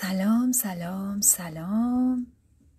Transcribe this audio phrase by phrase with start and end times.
[0.00, 2.26] سلام سلام سلام.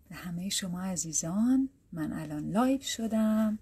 [0.10, 3.60] به همه شما عزیزان من الان live شدم.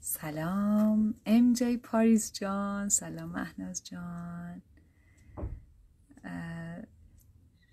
[0.00, 2.88] سلام ام جی پاریز جان.
[2.88, 4.62] سلام مهناز جان.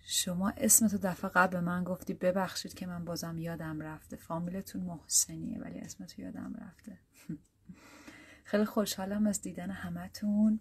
[0.05, 4.15] شما اسمتو دفعه قبل من گفتی ببخشید که من بازم یادم رفته.
[4.15, 6.99] فامیلتون محسنیه ولی اسمتو یادم رفته.
[8.49, 10.59] خیلی خوشحالم از دیدن همتون.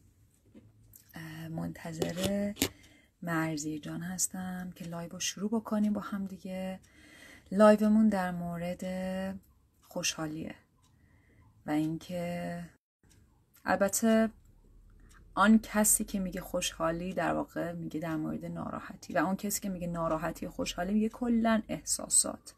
[1.50, 2.52] منتظر
[3.22, 6.80] مرزی جان هستم که live رو شروع بکنیم با هم دیگه.
[7.52, 8.84] live مون در مورد
[9.88, 10.54] خوشحالیه
[11.66, 12.64] و اینکه
[13.64, 14.30] البته
[15.34, 19.68] آن کسی که میگه خوشحالی در واقع میگه در مورد ناراحتی و اون کسی که
[19.68, 22.54] میگه ناراحتی خوشحالی میگه کلا احساسات.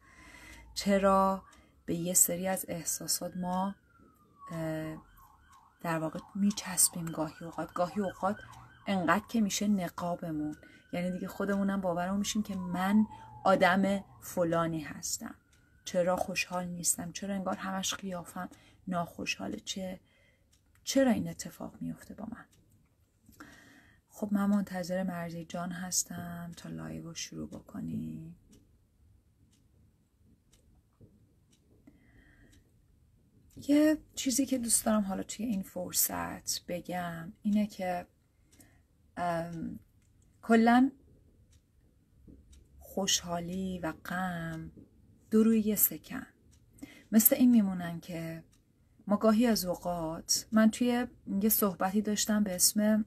[0.74, 1.42] چرا
[1.86, 3.74] به یه سری از احساسات ما
[5.80, 7.72] در واقع میچسبیم گاهی اوقات.
[7.74, 8.36] گاهی اوقات
[8.86, 10.56] انقدر که میشه نقابمون.
[10.92, 13.06] یعنی دیگه خودمونم باورمون میشیم که من
[13.44, 15.34] آدم فلانی هستم.
[15.84, 18.48] چرا خوشحال نیستم؟ چرا انگار همش قیافم
[18.88, 20.00] ناخوشحاله؟ چه
[20.84, 22.44] چرا این اتفاق میفته با من؟
[24.08, 28.36] خب من منتظر مرزی جان هستم تا لایو رو شروع بکنیم.
[33.68, 38.06] یه چیزی که دوست دارم حالا توی این فرصت بگم اینه که
[40.42, 40.90] کلا
[42.78, 44.70] خوشحالی و غم
[45.30, 46.26] دو روی یه سکن.
[47.12, 48.44] مثل این میمونن که
[49.06, 51.06] ما گاهی از اوقات من توی
[51.42, 53.04] یه صحبتی داشتم به اسم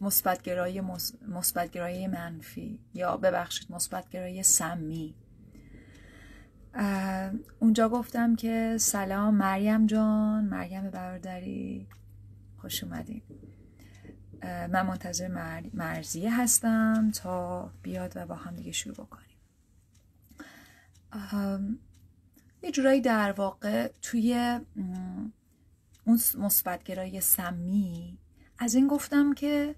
[0.00, 0.80] مثبتگرایی
[1.28, 5.14] مثبتگرایی منفی یا ببخشید مثبتگرایی سمی.
[7.60, 11.88] اونجا گفتم که سلام مریم جان مریم برادری.
[12.66, 13.22] خوش اومدین.
[14.42, 15.28] من منتظر
[15.74, 19.38] مرزیه هستم تا بیاد و با هم دیگه شروع بکنیم.
[22.62, 24.58] یه جورایی در واقع توی
[26.06, 28.18] اون مثبتگرایی سمی
[28.58, 29.74] از این گفتم که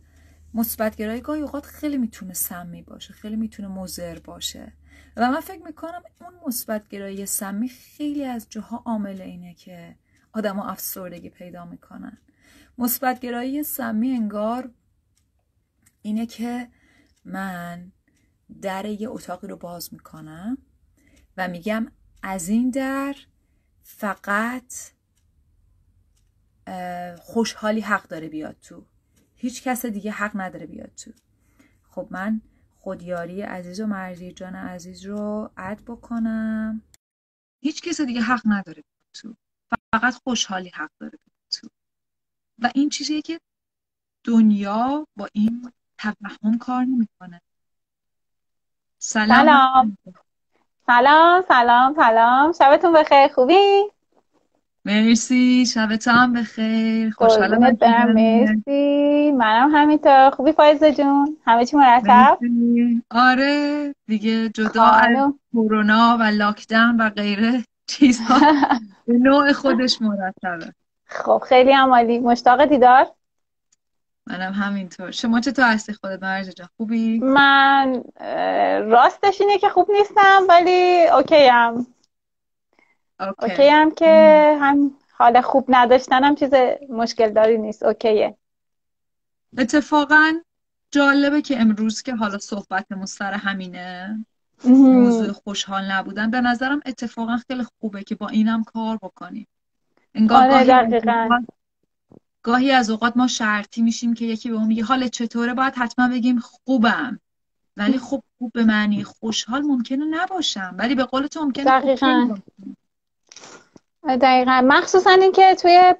[0.54, 4.72] مثبتگرایی گاهی اوقات خیلی می‌تونه سمی باشه خیلی می‌تونه مضر باشه.
[5.16, 9.96] و من فکر می‌کنم اون مثبتگرایی سمی خیلی از جاها عامل اینه که
[10.32, 12.18] آدما افسردگی پیدا می‌کنن.
[12.78, 14.70] مثبتگرایی سمی انگار
[16.02, 16.68] اینه که
[17.24, 17.92] من
[18.62, 20.58] در یه اتاقی رو باز می‌کنم
[21.36, 23.16] و میگم از این در
[23.82, 24.74] فقط
[27.18, 28.86] خوشحالی حق داره بیاد تو.
[29.34, 31.12] هیچ کس دیگه حق نداره بیاد تو.
[31.90, 32.40] خب من
[32.76, 36.82] خودیاری عزیز و مرزی جان عزیز رو اد بکنم.
[37.60, 39.36] هیچ کس دیگه حق نداره بیاد تو.
[39.94, 41.18] فقط خوشحالی حق داره
[42.62, 43.40] و این چیزیه که
[44.24, 47.40] دنیا با این تفهم کار نمی‌کنه.
[48.98, 49.28] سلام.
[49.28, 49.98] سلام.
[50.86, 52.52] سلام سلام سلام.
[52.52, 53.84] شبتون بخیر خوبی؟
[54.84, 55.66] مرسی.
[55.66, 57.10] شبت هم بخیر.
[57.10, 57.76] خوشحالم
[58.14, 59.32] مرسی.
[59.32, 60.30] منم همینطور.
[60.30, 62.38] خوبی فایزه جون؟ همه چی مرتب؟
[63.10, 68.38] آره دیگه جدا از کرونا و لاکداون و غیره چیزها
[69.06, 70.72] به نوع خودش مرتبه.
[71.08, 73.06] خب خیلی عمالی مشتاق دیدار؟
[74.26, 75.10] منم همینطور.
[75.10, 78.02] شما چطور هستی خودت؟ مرجع جان خوبی؟ من
[78.90, 81.86] راستش اینه که خوب نیستم ولی اوکی هم
[83.18, 83.68] اوکی.
[83.68, 86.50] هم که هم حال خوب نداشتنم چیز
[86.88, 87.82] مشکل داری نیست.
[87.82, 88.36] اوکیه.
[89.58, 90.32] اتفاقا
[90.90, 94.24] جالبه که امروز که حالا صحبتمون سر همینه.
[94.64, 96.30] موضوع خوشحال نبودن.
[96.30, 99.46] به نظرم اتفاقا خیلی خوبه که با اینم کار بکنیم.
[100.14, 101.28] انگار آره.
[102.42, 106.08] گاهی از اوقات ما شرطی میشیم که یکی به اون میگه حال چطوره؟ باید حتما
[106.08, 107.20] بگیم خوبم.
[107.76, 110.74] ولی خب خوب به معنی خوشحال ممکنه نباشم.
[110.78, 112.38] ولی به قول تو ممکنه دقیقا.
[114.08, 114.62] دقیقا.
[114.64, 115.94] مخصوصا اینکه توی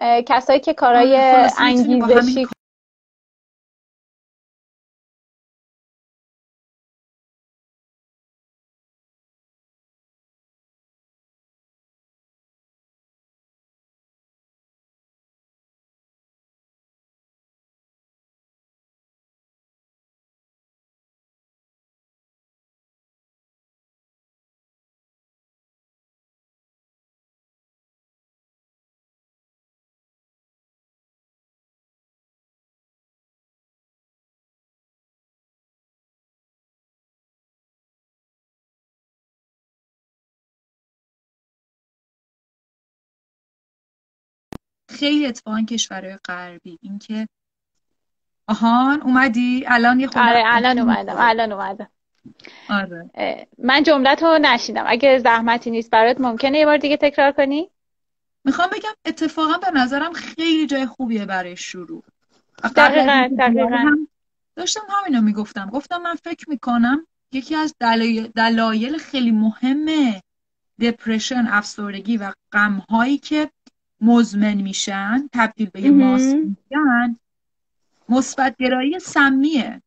[0.00, 2.46] کسایی که کارهای آره، انگیزشی
[45.02, 46.78] خیلی اتفاقا کشورهای غربی.
[46.82, 47.28] اینکه
[48.46, 51.88] آهان اومدی؟ الان یه خود آره الان اومدم الان اومدم.
[52.70, 53.10] آره.
[53.58, 54.84] من جملت رو نشیدم.
[54.86, 57.70] اگه زحمتی نیست برات ممکنه یه بار دیگه تکرار کنی؟
[58.44, 62.04] می‌خوام بگم اتفاقا به نظرم خیلی جای خوبیه برای شروع.
[62.76, 64.06] دقیقا دقیقا.
[64.56, 65.70] داشتم همینو می‌گفتم.
[65.70, 67.74] گفتم من فکر می‌کنم یکی از
[68.36, 69.86] دلایل خیلی مهم
[70.80, 73.50] دپرشن افسردگی و غم هایی که
[74.02, 77.18] مزمن میشن تبدیل به یه میشن
[78.08, 79.82] مثبت گرایی سمیه.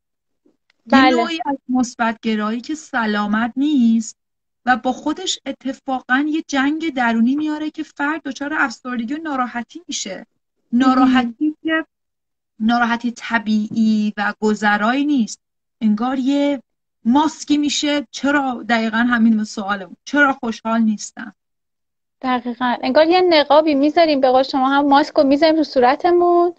[0.86, 1.08] بله.
[1.08, 4.16] یه نوعی از مثبت گرایی که سلامت نیست
[4.66, 10.26] و با خودش اتفاقا یه جنگ درونی میاره که فرد دچار افسردگی و ناراحتی میشه.
[10.72, 11.86] ناراحتی که
[12.60, 15.40] ناراحتی طبیعی و گذرایی نیست.
[15.80, 16.62] انگار یه
[17.04, 18.06] ماسکی میشه.
[18.10, 21.34] چرا؟ دقیقا همین سوالم چرا خوشحال نیستم؟
[22.22, 22.76] دقیقا.
[22.82, 26.54] انگار یه نقابی می‌ذاریم به قول شما هم ماسک رو می‌ذاریم رو صورتمون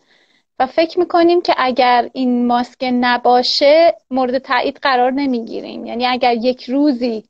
[0.59, 5.85] و فکر می‌کنیم که اگر این ماسک نباشه مورد تایید قرار نمی‌گیریم.
[5.85, 7.23] یعنی اگر یک روزی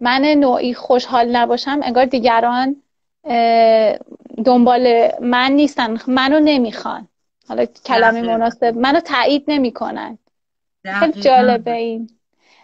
[0.00, 2.76] من نوعی خوشحال نباشم انگار دیگران
[4.44, 7.08] دنبال من نیستن منو نمی‌خوان.
[7.48, 10.18] حالا کلمه مناسب منو تایید نمی‌کنن.
[10.84, 12.10] خیلی جالبه این.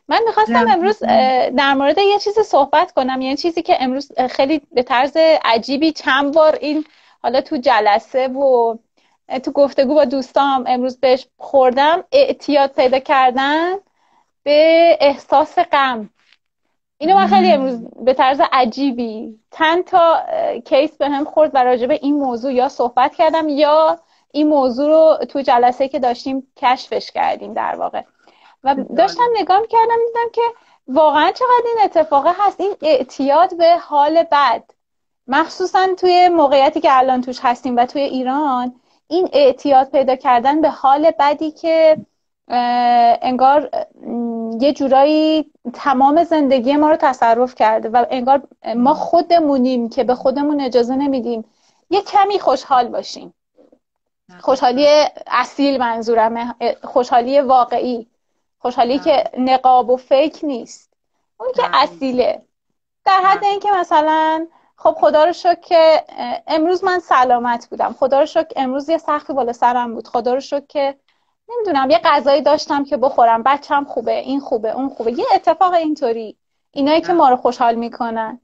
[0.09, 0.99] من می‌خواستم امروز
[1.57, 6.35] در مورد یه چیزی صحبت کنم یعنی چیزی که امروز خیلی به طرز عجیبی چند
[6.35, 6.85] بار این
[7.23, 8.77] حالا تو جلسه و
[9.45, 13.73] تو گفتگو با دوستام امروز بهش خوردم اعتیاد پیدا کردن
[14.43, 16.11] به احساس غم.
[16.99, 20.23] اینو من خیلی امروز به طرز عجیبی چند تا
[20.65, 23.99] کیس به هم خورد و راجع به این موضوع یا صحبت کردم یا
[24.33, 28.03] این موضوع رو تو جلسه که داشتیم کشفش کردیم در واقع.
[28.65, 30.43] و داشتم نگاه کردم دیدم که
[30.89, 32.61] واقعا چقدر این اتفاقه هست.
[32.61, 34.65] این اعتیاد به حال بد.
[35.27, 38.75] مخصوصا توی موقعیتی که الان توش هستیم و توی ایران
[39.09, 41.97] این اعتیاد پیدا کردن به حال بدی که
[43.23, 43.71] انگار
[44.61, 48.43] یه جورایی تمام زندگی ما رو تصرف کرده و انگار
[48.77, 51.45] ما خودمونیم که به خودمون اجازه نمیدیم
[51.91, 53.35] یه کمی خوشحال باشیم.
[54.41, 54.87] خوشحالی
[55.27, 58.07] اصیل منظورم خوشحالی واقعی.
[58.65, 60.93] خوشحالی که نقاب و فیک نیست.
[61.41, 62.43] اون که اصیله.
[63.05, 64.47] در حد اینکه مثلا
[64.77, 66.05] خب خدا رو شکر که
[66.47, 67.93] امروز من سلامت بودم.
[67.99, 70.09] خدا رو شکر امروز یه سختی بالا سرم بود.
[70.09, 70.95] خدا رو شکر که
[71.49, 73.43] نمی‌دونم یه غذایی داشتم که بخورم.
[73.43, 75.13] بچم خوبه این خوبه اون خوبه.
[75.13, 76.37] یه اتفاق اینطوری.
[76.73, 78.41] اینایی که ما رو خوشحال می‌کنن.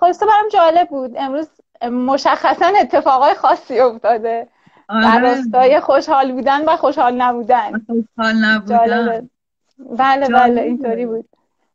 [0.00, 1.12] خلاصه برام جالب بود.
[1.16, 1.48] امروز
[1.82, 4.48] مشخصا اتفاقای خاصی افتاده.
[4.88, 5.18] آره.
[5.18, 7.86] راستای خوشحال بودن و خوشحال نبودن.
[7.86, 9.30] خوشحال نبودن.
[9.98, 11.28] بله بله اینطوری بود.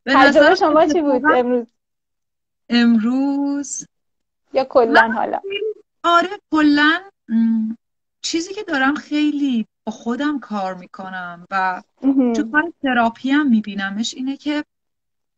[0.05, 1.67] تجربه شما چی بود امروز؟
[2.69, 3.87] امروز
[4.53, 5.39] یا کلا حالا؟
[6.03, 6.99] آره کلا
[8.21, 11.81] چیزی که دارم خیلی با خودم کار می‌کنم و
[12.35, 14.63] تو کار تراپی هم میبینمش اینه که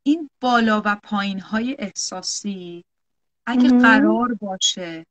[0.03, 2.83] این بالا و پایین های احساسی
[3.45, 5.05] اگه قرار باشه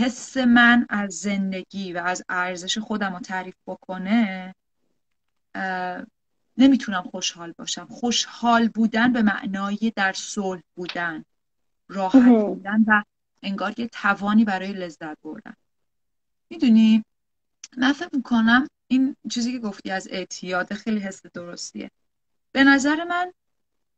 [0.00, 4.54] حس من از زندگی و از ارزش خودم رو تعریف بکنه
[6.56, 7.86] نمی‌تونم خوشحال باشم.
[7.86, 11.24] خوشحال بودن به معنای در صلح بودن
[11.88, 13.02] راحت بودن و
[13.42, 15.54] انگار یه توانی برای لذت بردن.
[16.50, 17.04] می‌دونی؟
[17.76, 21.90] من فکر می‌کنم این چیزی که گفتی از اعتیاد خیلی حس درستیه.
[22.52, 23.32] به نظر من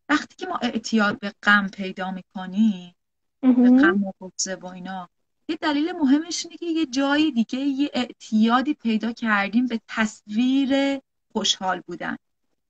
[0.09, 2.95] وقتی که ما اعتیاد به غم پیدا می‌کنیم
[3.41, 4.31] به غم و
[4.61, 5.09] و اینا
[5.53, 11.01] یه دلیل مهمش اینه که یه جایی دیگه یه اعتیادی پیدا کردیم به تصویر
[11.33, 12.17] خوشحال بودن.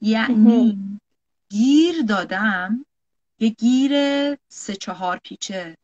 [0.01, 0.79] یعنی
[1.49, 2.87] گیر دادم
[3.39, 3.93] یه گیر
[4.49, 5.77] سه چهار پیچه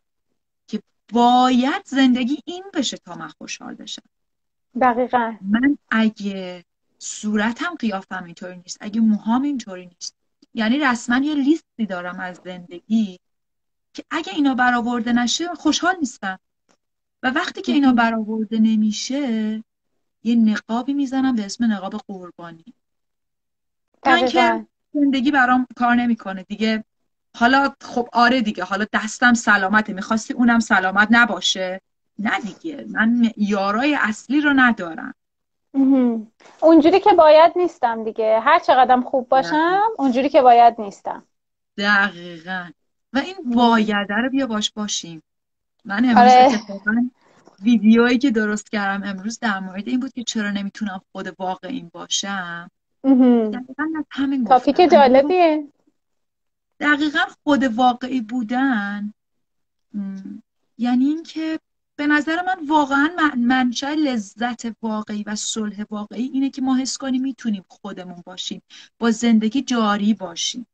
[0.66, 4.02] که باید زندگی این بشه تا من خوشحال بشم.
[4.80, 5.34] دقیقا.
[5.40, 6.64] من اگه
[6.98, 10.14] صورتم قیافم اینطوری نیست اگه موهام اینطوری نیست.
[10.54, 13.18] یعنی رسما یه لیستی دارم از زندگی
[13.94, 16.38] که اگه اینا برآورده نشه خوشحال نیستم.
[17.22, 19.64] و وقتی که اینا برآورده نمیشه
[20.22, 22.74] یه نقابی می‌زنم به اسم نقاب قربانی.
[24.06, 26.84] من که زندگی برام کار نمی‌کنه دیگه.
[27.36, 31.80] حالا خب آره دیگه حالا دستم سلامته می‌خواستی اونم سلامت نباشه.
[32.18, 35.14] نه دیگه من یارای اصلی رو ندارم.
[36.60, 38.40] اونجوری که باید نیستم دیگه.
[38.40, 41.26] هر چقدرم خوب باشم اونجوری که باید نیستم.
[41.78, 42.70] دقیقا.
[43.12, 45.22] و این بایده رو بیا باش باشیم.
[45.88, 46.54] من امروز آره.
[46.54, 47.10] اتفاقا
[47.62, 52.70] ویدیویی که درست کردم امروز در مورد این بود که چرا نمی‌تونم خود واقعیم باشم.
[53.04, 55.68] دقیقا همین تاپیک جالبیه.
[56.80, 59.12] دقیقا خود واقعی بودن.
[60.78, 61.58] یعنی اینکه
[61.96, 67.22] به نظر من واقعا منشأ لذت واقعی و صلح واقعی اینه که ما حس کنیم
[67.22, 68.62] می‌تونیم خودمون باشیم
[68.98, 70.66] با زندگی جاری باشیم.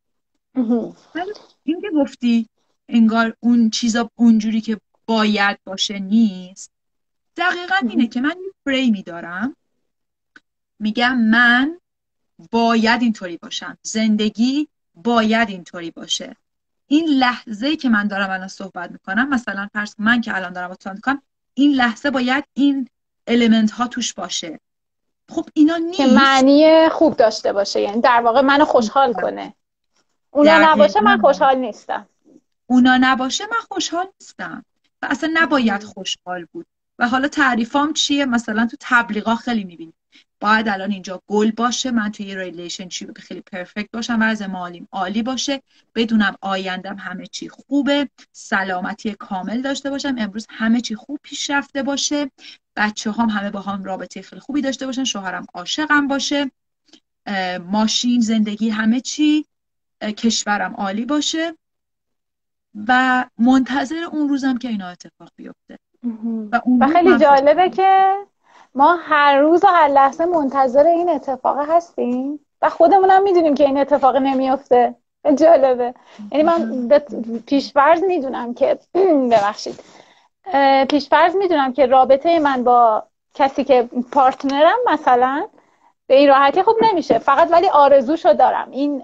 [1.65, 2.49] این که گفتی
[2.89, 6.71] انگار اون چیزا اونجوری که باید باشه نیست.
[7.37, 9.57] دقیقا اینه که من یه فریمی دارم.
[10.79, 11.79] میگم من
[12.51, 13.79] باید اینطوری باشم.
[13.83, 16.37] زندگی باید اینطوری باشه.
[16.87, 20.97] این لحظه که من دارم الان صحبت می‌کنم مثلا فرض من که الان دارم صحبت
[20.97, 21.23] می‌کنم
[21.55, 22.89] این لحظه باید این
[23.27, 24.61] المنت ها توش باشه.
[25.29, 25.97] خب اینا نیست.
[25.97, 27.81] که معنی خوب داشته باشه.
[27.81, 29.55] یعنی در واقع منو خوشحال کنه.
[30.31, 32.09] اونا نباشه من خوشحال نیستم.
[32.67, 34.65] اونا نباشه من خوشحال نیستم.
[35.05, 36.67] و اصلا نباید خوشحال بود.
[36.99, 39.95] و حالا تعریفام چیه؟ مثلا تو تبلیغا خیلی می‌بینیم
[40.41, 45.23] باید الان اینجا گل باشه من توی relationship خیلی perfect باشم و از مالیم عالی
[45.23, 45.63] باشه.
[45.95, 50.15] بدونم آیندم همه چی خوبه سلامتی کامل داشته باشم.
[50.19, 52.31] امروز همه چی خوب پیش رفته باشه.
[52.77, 55.05] بچه هم همه با هم رابطه خیلی خوبی داشته باشن.
[55.05, 56.51] شوهرم عاشقم باشه.
[57.61, 59.47] ماشین زندگی همه چی.
[60.03, 61.57] کشورم عالی باشه.
[62.89, 65.79] و منتظر اون روزم که اینا اتفاق بیفته.
[66.53, 68.15] و, و خیلی جالبه که
[68.75, 73.79] ما هر روز و هر لحظه منتظر این اتفاق هستیم و خودمونم می‌دونیم که این
[73.79, 74.95] اتفاق نمیافته.
[75.35, 75.95] جالبه.
[76.33, 76.89] یعنی من
[77.47, 78.79] پیشفرض می‌دونم که
[79.31, 79.81] ببخشید.
[80.89, 85.47] پیشفرض می‌دونم که رابطه من با کسی که پارتنرم مثلا
[86.07, 87.19] به این راحتی خوب نمیشه.
[87.19, 88.71] فقط ولی آرزوشو دارم.
[88.71, 89.03] این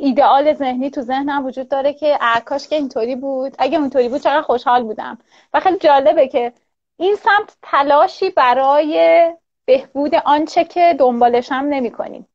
[0.00, 3.54] ایدئال ذهنی تو ذهنم وجود داره که کاش که اینطوری بود.
[3.58, 5.18] اگه اونطوری بود چقدر خوشحال بودم.
[5.54, 6.52] و خیلی جالبه که
[6.96, 9.26] این سمت تلاشی برای
[9.64, 12.26] بهبود آنچه که دنبالش هم نمی کنیم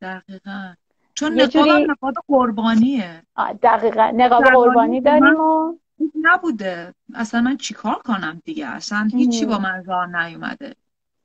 [0.00, 0.74] دقیقا.
[1.14, 1.86] چون نقاب جوری...
[1.86, 3.22] نقاب قربانیه.
[3.62, 4.12] دقیقا.
[4.16, 5.74] نقاب قربانی داریم و...
[6.22, 6.94] نبوده.
[7.14, 10.74] اصلا من چیکار کنم دیگه؟ اصلا هیچی با من راه نیومده.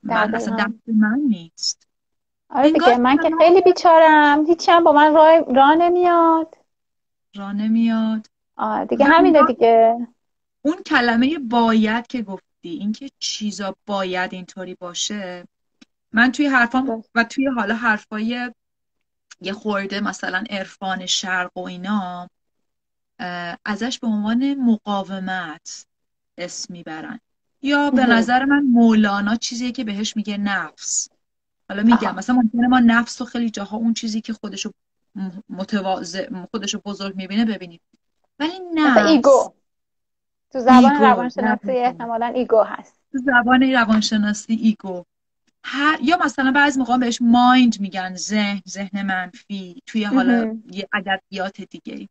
[0.03, 1.86] من اصلا دست من نیست.
[2.49, 4.45] آره دیگه من که خیلی بیچارم.
[4.45, 6.55] هیچی هم با من راه, راه نمیاد.
[7.35, 8.27] راه نمیاد.
[8.57, 10.07] آه دیگه همینه دیگه.
[10.61, 15.47] اون کلمه باید که گفتی اینکه چیزا باید اینطوری باشه
[16.11, 18.51] من توی حرفام و توی حالا حرفای
[19.41, 22.29] یه خورده مثلا عرفان شرق و اینا
[23.65, 25.85] ازش به عنوان مقاومت
[26.37, 27.19] اسم می‌برن.
[27.61, 31.09] یا به نظر من مولانا چیزیه که بهش میگه نفس.
[31.69, 34.71] حالا میگم مثلا ممکنه ما نفس و خیلی جاها اون چیزی که خودشو
[35.49, 37.79] متواضع خودشو بزرگ می‌بینه ببینیم.
[38.39, 39.05] ولی نفس.
[39.05, 39.53] ego.
[40.51, 42.99] تو زبان روانشناسی احتمالا ego هست.
[43.11, 45.03] تو زبان روانشناسی ego.
[45.63, 51.61] هر یا مثلا بعضی موقع بهش mind میگن ذهن ذهن منفی توی حالا یه ادبیات
[51.61, 52.09] دیگه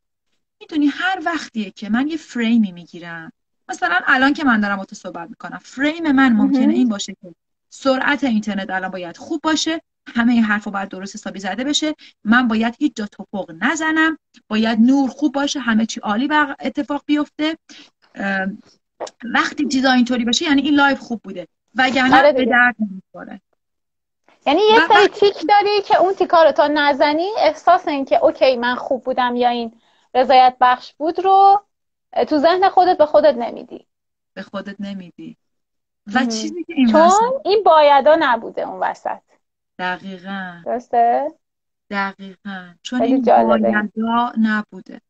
[0.60, 3.32] می‌دونی هر وقتیه که من یه فریمی می‌گیرم.
[3.68, 7.34] مثلا الان که من دارم با تو صحبت می‌کنم فریم من ممکنه این باشه که
[7.68, 9.82] سرعت اینترنت الان باید خوب باشه.
[10.14, 11.94] همه این حرفا باید درست حسابی زده بشه.
[12.24, 14.18] من باید هیچ جا توپق نزنم.
[14.48, 15.60] باید نور خوب باشه.
[15.60, 17.58] همه چی عالی بر اتفاق بیفته.
[19.34, 21.48] وقتی چیزا اینطوری باشه یعنی این live خوب بوده.
[21.74, 23.40] وگرنه آره به درد نمی‌خوره.
[24.46, 28.56] یعنی یه سری تیک داری که اون تیکا رو تا نزنی احساس این که okay
[28.56, 29.80] من خوب بودم یا این
[30.14, 31.64] رضایت بخش بود رو
[32.28, 33.86] تو ذهن خودت به خودت نمیدی.
[34.34, 35.36] به خودت نمیدی.
[36.14, 37.10] و چیزی که این چون
[37.44, 39.18] این بایدا نبوده اون وسط.
[39.78, 40.62] دقیقا.
[40.66, 41.32] درسته؟
[41.90, 42.74] دقیقا.
[42.82, 45.00] چون این بایدا نبوده.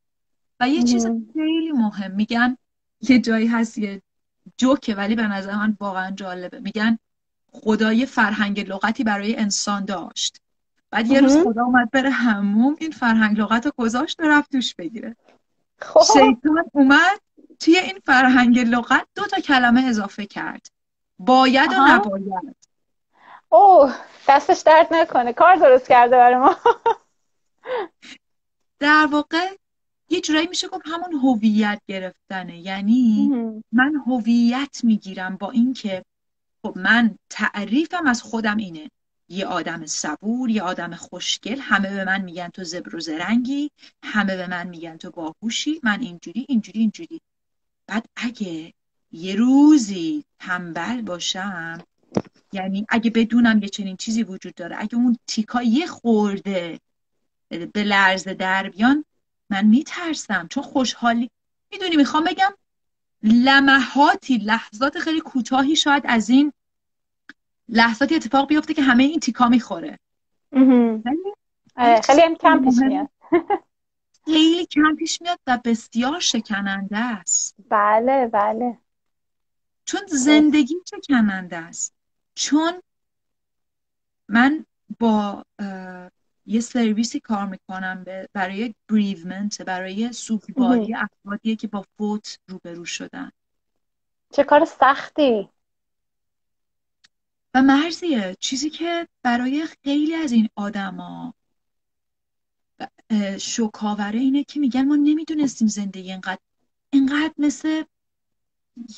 [0.61, 2.11] و یه چیز خیلی مهم.
[2.11, 2.57] میگن
[3.01, 4.03] یه جایی هست یه
[4.57, 6.61] جوکه ولی به نظر من واقعا جالبه.
[6.61, 6.99] میگن
[7.53, 10.41] خدای فرهنگ لغتی برای انسان داشت.
[10.91, 14.75] بعد یه روز خدا اومد بره هموم این فرهنگ لغت رو گذاشت و رفت توش
[14.75, 15.17] بگیره.
[15.81, 16.01] خب.
[16.13, 17.21] شیطان اومد
[17.61, 20.67] توی این فرهنگ لغت دو تا کلمه اضافه کرد.
[21.19, 22.57] باید و نباید؟
[23.49, 23.95] اوه
[24.29, 25.33] دستش درد نکنه.
[25.33, 26.57] کار درست کرده برای ما.
[28.79, 29.57] در واقع
[30.09, 32.59] یه جورایی میشه گفت همون هویت گرفتنه.
[32.59, 33.29] یعنی
[33.73, 36.05] من هویت می‌گیرم با اینکه
[36.63, 38.91] خب من تعریفم از خودم اینه.
[39.29, 41.59] یه آدم صبور یه آدم خوشگل.
[41.61, 43.71] همه به من میگن تو زبر و زرنگی.
[44.03, 45.81] همه به من میگن تو باهوشی.
[45.83, 47.21] من اینجوری اینجوری اینجوری.
[47.87, 48.73] بعد اگه
[49.13, 51.79] یه روزی تنبل باشم.
[52.53, 56.81] یعنی اگه بدونم یه چنین چیزی وجود داره اگه اون تیکا یه خورده
[57.49, 59.05] به لرزه در بیان
[59.51, 60.47] من میترسم.
[60.51, 61.31] چون خوشحالی.
[61.73, 62.55] می‌دونی می‌خوام بگم
[63.23, 66.53] لمحاتی لحظات خیلی کوتاهی شاید از این
[67.69, 69.99] لحظاتی اتفاق بیفته که همه این تیکا می‌خوره.
[71.77, 73.09] آره، خیلی هم کم پیش میاد.
[74.25, 77.55] خیلی کم پیش میاد و بسیار شکننده است.
[77.69, 78.79] بله بله.
[79.87, 80.75] چون زندگی
[81.09, 81.95] کننده است.
[82.35, 82.83] چون
[84.29, 84.67] من
[84.99, 85.45] با
[86.47, 93.33] یه سرویسی کار می‌کنم برای بریومنت برای سوگواری افرادی که با فوت روبرو شدن.
[94.33, 95.49] چه کار سختی.
[97.55, 101.35] و مرزیه چیزی که برای خیلی از این آدما
[103.41, 106.39] شکاوره اینه که میگن ما نمی‌دونستیم زندگی اینقدر
[106.91, 107.83] اینقدر مثل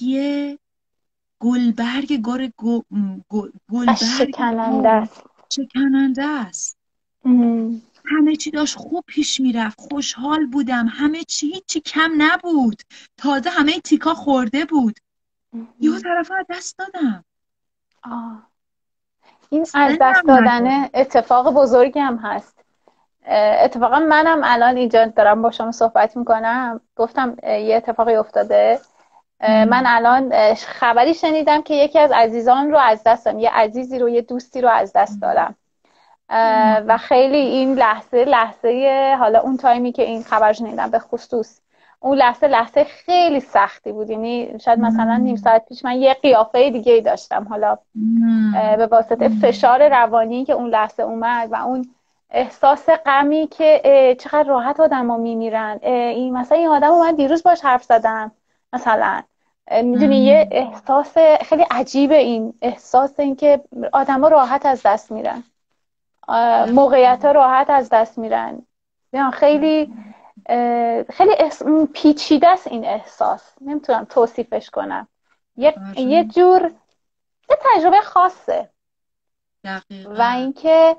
[0.00, 0.58] یه
[1.40, 2.48] گلبرگ گل
[3.28, 5.22] گلبرگ شکننده است.
[5.50, 6.78] شکننده است.
[8.04, 9.80] همه چی داشت خوب پیش می‌رفت.
[9.80, 10.86] خوشحال بودم.
[10.90, 12.82] همه چی هیچی کم نبود.
[13.16, 14.98] تازه همه تیکا خورده بود.
[15.80, 17.24] یه طرف از دست دادم.
[18.02, 18.42] آه.
[19.50, 22.58] این از دست دادن اتفاق بزرگی هم هست.
[23.64, 26.80] اتفاقا منم الان اینجا دارم با شما صحبت می‌کنم.
[26.96, 28.80] گفتم یه اتفاقی افتاده.
[29.40, 34.08] من الان خبری شنیدم که یکی از عزیزان رو از دست دادم یه عزیزی رو
[34.08, 35.54] یه دوستی رو از دست دادم.
[36.86, 41.60] و خیلی این لحظه لحظه حالا اون تایمی که این خبر شنیدم به خصوص
[42.00, 44.10] اون لحظه لحظه خیلی سختی بود.
[44.10, 47.46] یعنی شاید مثلا نیم ساعت پیش من یه قیافه دیگه ای داشتم.
[47.50, 47.78] حالا
[48.76, 51.88] به واسطه فشار روانی که اون لحظه اومد و اون
[52.30, 55.78] احساس غمی که چقدر راحت آدم ها میمیرن.
[55.82, 58.32] این مثلا این آدم من دیروز باش حرف زدم.
[58.72, 59.22] مثلا
[59.70, 63.60] می‌دونی یه احساس خیلی عجیب این احساس این که
[63.92, 65.42] آدم ها راحت از دست میرن.
[66.72, 68.66] موقعیت ها راحت از دست میرن.
[69.32, 69.94] خیلی
[71.10, 71.34] خیلی
[71.92, 73.52] پیچیده است این احساس.
[73.60, 75.08] نمی‌تونم توصیفش کنم.
[75.56, 76.70] یه, یه جور
[77.50, 78.70] یه تجربه خاصه.
[80.06, 80.96] و اینکه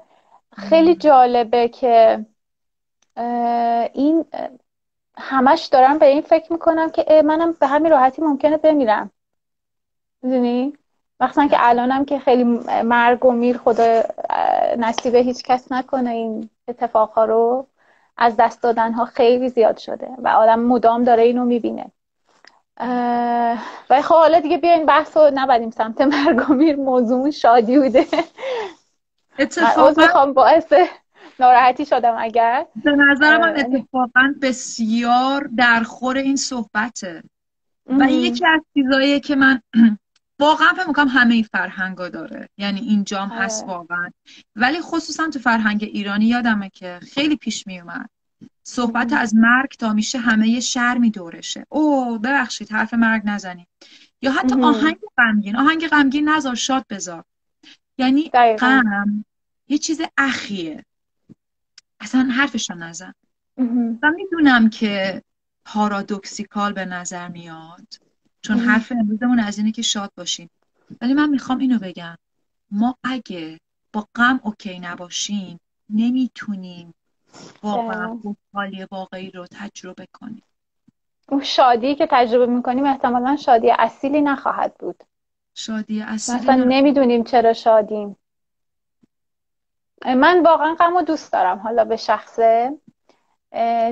[0.57, 2.25] خیلی جالبه که
[3.93, 4.25] این
[5.19, 9.11] همش دارم به این فکر می‌کنم که منم به همین راحتی ممکنه بمیرم.
[10.21, 10.77] می‌دونی؟
[11.19, 12.43] مخصوصا که الانم که خیلی
[12.83, 14.03] مرگ و میر خدا
[14.77, 17.67] نصیب هیچ کس نکنه این اتفاقها رو.
[18.17, 21.85] از دست دادن ها خیلی زیاد شده و آدم مدام داره اینو می‌بینه.
[23.89, 28.05] و خب حالا دیگه بیاین بحث رو نبریم سمت مرگ و میر موضوع شادی بوده.
[29.39, 30.73] اتفاقا باعث
[31.39, 32.65] ناراحتی شدم اگر.
[32.83, 37.23] به نظر من اتفاقا بسیار در خور این صحبته.
[37.85, 39.61] و این یکی از چیزاییه که من
[40.39, 42.49] واقعا فکر می‌کنم همه این فرهنگا داره.
[42.57, 43.73] یعنی اینجام هست آره.
[43.73, 44.09] واقعا.
[44.55, 48.09] ولی خصوصا تو فرهنگ ایرانی یادمه که خیلی پیش میومد
[48.63, 53.67] صحبت از مرگ تا میشه همه شر میدورشه او ببخشید حرف مرگ نزنید
[54.21, 55.55] یا حتی آهنگ غمگین.
[55.55, 57.23] آهنگ غمگین نذار شاد بذار.
[57.97, 59.25] یعنی غم
[59.67, 60.85] یه چیز اخیه.
[61.99, 63.13] اصلا حرفش نزن.
[64.03, 65.23] و می‌دونم که
[65.65, 67.87] پارادوکسیکال به نظر میاد
[68.41, 70.49] چون حرف امروزمون از اینه که شاد باشیم.
[71.01, 72.17] ولی من می‌خوام اینو بگم.
[72.71, 73.59] ما اگه
[73.93, 75.59] با غم اوکی نباشیم
[75.89, 76.93] نمی‌تونیم
[77.63, 80.43] واقعا خوشحالی واقعی رو تجربه کنیم.
[81.29, 85.03] اون شادی که تجربه می‌کنیم احتمالا شادی اصیلی نخواهد بود.
[85.55, 88.15] شادی اصیلی مثلا نمی‌دونیم چرا شادیم.
[90.05, 92.71] من واقعا غم رو دوست دارم حالا به شخصه.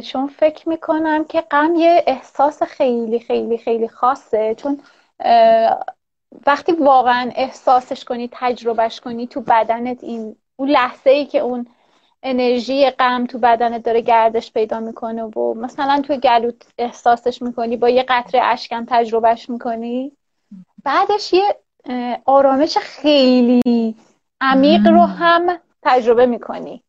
[0.03, 4.55] چون فکر می‌کنم که غم یه احساس خیلی خیلی خیلی خاصه.
[4.55, 4.81] چون
[6.45, 11.67] وقتی واقعا احساسش کنی تجربهش کنی تو بدنت این اون لحظه ای که اون
[12.23, 17.89] انرژی غم تو بدنت داره گردش پیدا می‌کنه و مثلا تو گلوت احساسش می‌کنی با
[17.89, 20.11] یه قطره اشکم تجربهش می‌کنی.
[20.83, 21.55] بعدش یه
[22.25, 23.95] آرامش خیلی
[24.41, 26.83] عمیق رو هم تجربه می‌کنی.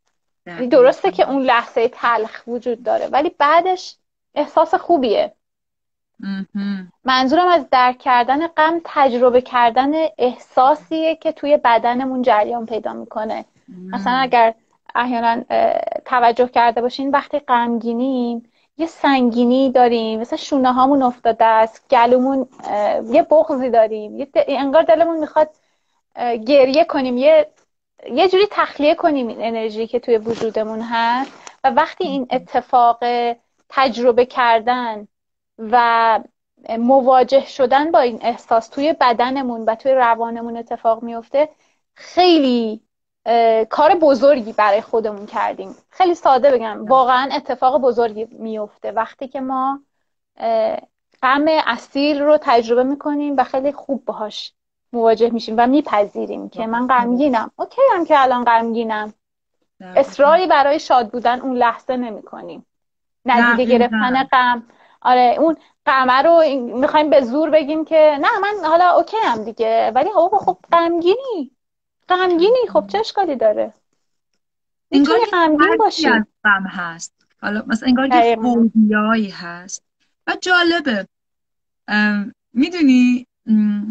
[0.70, 3.96] درسته که اون لحظه تلخ وجود داره ولی بعدش
[4.35, 5.33] احساس خوبیه.
[7.05, 13.44] منظورم از درک کردن غم تجربه کردن احساسیه که توی بدنمون جریان پیدا می‌کنه.
[13.92, 14.55] مثلا اگر
[14.94, 15.42] احیانا
[16.05, 22.48] توجه کرده باشین وقتی غمگینیم یه سنگینی داریم مثلا شونه هامون افتاده است گلومون
[23.11, 25.51] یه بغضی داریم یه انگار دلمون می‌خواد
[26.46, 27.46] گریه کنیم یه
[28.06, 31.32] یه جوری تخلیه کنیم این انرژی که توی وجودمون هست
[31.64, 33.04] و وقتی این اتفاق
[33.68, 35.08] تجربه کردن
[35.58, 36.20] و
[36.78, 41.48] مواجه شدن با این احساس توی بدنمون و توی روانمون اتفاق میفته
[41.94, 42.80] خیلی
[43.70, 45.76] کار بزرگی برای خودمون کردیم.
[45.90, 48.90] خیلی ساده بگم واقعا اتفاق بزرگی میفته.
[48.92, 49.80] وقتی که ما
[51.22, 54.52] غم اصیل رو تجربه می‌کنیم و خیلی خوب باهاش
[54.92, 57.51] مواجه میشیم و میپذیریم که من غمگینم.
[57.57, 59.12] اوکی هم که الان غمگینم.
[59.81, 62.66] اصراری برای شاد بودن اون لحظه نمی کنیم
[63.27, 64.62] ندیده گرفتن غم.
[65.01, 66.42] آره اون قمه رو
[66.81, 69.92] می‌خوایم به زور بگیم که نه من حالا اوکی هم دیگه.
[69.94, 71.51] ولی خب خب غمگینی.
[72.09, 72.66] غمگینی.
[72.72, 73.72] خب چه اشکالی داره؟
[74.92, 76.09] انگار غمگین باشی.
[76.44, 77.14] غم هست.
[77.42, 79.83] حالا مثلا انگار یه فوبیایی هست.
[80.27, 81.07] و جالبه.
[82.53, 83.27] می‌دونی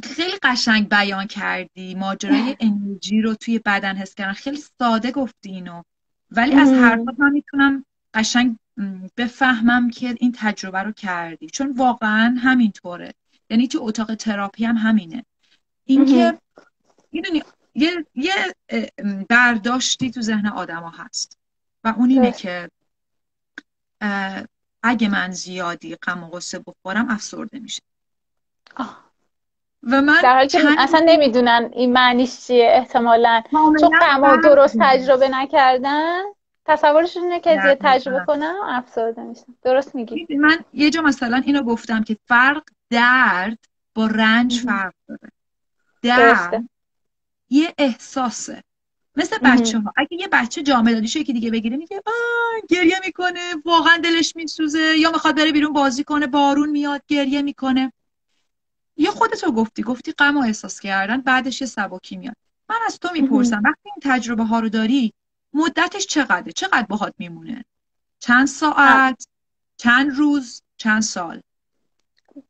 [0.04, 1.96] خیلی قشنگ بیان کردی.
[1.96, 4.34] ماجرای انرژی رو توی بدن حس کردن.
[4.34, 5.84] خیلی ساده گفتی اینو.
[6.32, 8.58] ولی از حرفات من می‌تونم قشنگ
[9.18, 11.48] بفهمم که این تجربه رو کردی.
[11.48, 13.14] چون واقعا همینطوره.
[13.50, 15.26] یعنی تو اتاق تراپی هم همینه.
[15.86, 16.40] اینکه
[17.12, 17.44] می‌دونی
[17.76, 18.56] یه, یه
[19.30, 21.38] برداشتی تو ذهن آدما هست.
[21.84, 22.70] و اون اینه که
[24.84, 27.82] اگه من زیادی غم و غصه بخورم افسرده میشه.
[29.88, 33.44] و من در حالی که اصلا نمی‌دونن این معنیش چیه احتمالا.
[33.52, 36.22] چون غم درست تجربه نکردن
[36.66, 39.56] تصورشون اینه که زیاد تجربه کنم افسرده میشن.
[39.64, 40.28] درست میگی.
[40.36, 43.60] من یه جا مثلا اینو گفتم که فرق درد
[43.96, 45.32] با رنج فرق داره.
[46.02, 46.64] درد
[47.50, 48.64] یه احساسه.
[49.16, 52.14] مثل بچه ها اگه یه بچه جامعه دادیشو یکی دیگه بگیره میگه آه
[52.70, 54.98] گریه می‌کنه واقعا دلش میسوزه.
[54.98, 57.94] یا می‌خواد بره بیرون بازی کنه بارون میاد گریه می‌کنه.
[58.98, 62.36] یا خودتو گفتی گفتی غم و احساس کردن بعدش یه سبکی میاد.
[62.70, 65.14] من از تو می‌پرسم وقتی این تجربه ها رو داری
[65.54, 67.66] مدتش چقدره؟ چقدر باهات میمونه؟
[68.20, 69.28] چند ساعت؟
[69.78, 71.42] چند روز؟ چند سال؟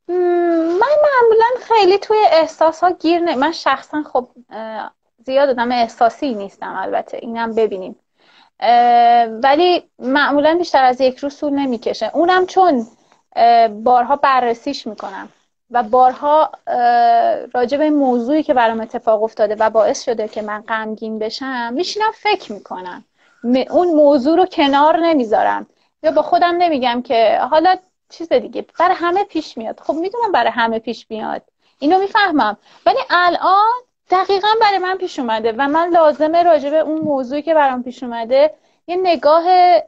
[0.08, 4.30] من معمولا خیلی توی احساس ها گیر نه من شخصا خب
[5.26, 7.96] زیاد آدم احساسی نیستم البته اینم ببینیم.
[9.44, 12.12] ولی معمولا بیشتر از یک روز طول نمی‌کشه.
[12.14, 12.88] اونم چون
[13.84, 15.30] بارها بررسیش می‌کنم.
[15.72, 16.52] و بارها
[17.54, 22.12] راجع به موضوعی که برام اتفاق افتاده و باعث شده که من غمگین بشم میشینم
[22.14, 23.04] فکر می‌کنم.
[23.70, 25.68] اون موضوع رو کنار نمی‌ذارم.
[26.04, 27.76] یا با خودم نمیگم که حالا
[28.10, 29.80] چیز دیگه برای همه پیش میاد.
[29.80, 31.42] خب می‌دونم برای همه پیش میاد.
[31.80, 32.58] اینو می‌فهمم.
[32.86, 33.74] ولی الان
[34.12, 38.04] دقیقا برای من پیش اومده و من لازمه راجع به اون موضوعی که برام پیش
[38.04, 38.54] اومده
[38.88, 39.46] یه نگاه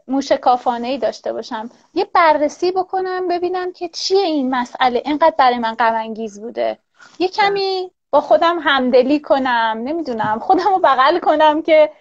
[0.08, 1.70] موشکافانه ای داشته باشم.
[1.94, 5.02] یه بررسی بکنم ببینم که چیه این مسئله.
[5.06, 6.80] اینقدر برای من غم بوده.
[7.20, 9.82] یه کمی با خودم همدلی کنم.
[9.84, 10.40] نمی‌دونم.
[10.40, 11.92] خودم رو بغل کنم که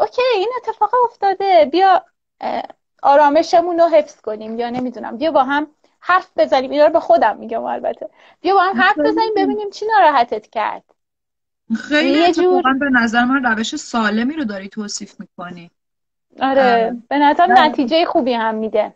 [0.00, 1.68] اوکی این اتفاق افتاده.
[1.72, 2.04] بیا
[3.02, 4.58] آرامشمون رو حفظ کنیم.
[4.58, 5.16] یا نمی‌دونم.
[5.16, 5.66] بیا با هم
[6.00, 6.70] حرف بزنیم.
[6.70, 8.10] اینا رو به خودم میگم البته.
[8.40, 10.84] بیا با هم حرف بزنیم ببینیم چی ناراحتت کرد.
[11.76, 12.62] خیلی یه جور...
[12.80, 15.70] به نظر من روش سالمی رو داری توصیف می‌کنی.
[16.40, 17.02] آره.
[17.08, 18.94] به نظر نتیجه خوبی هم میده.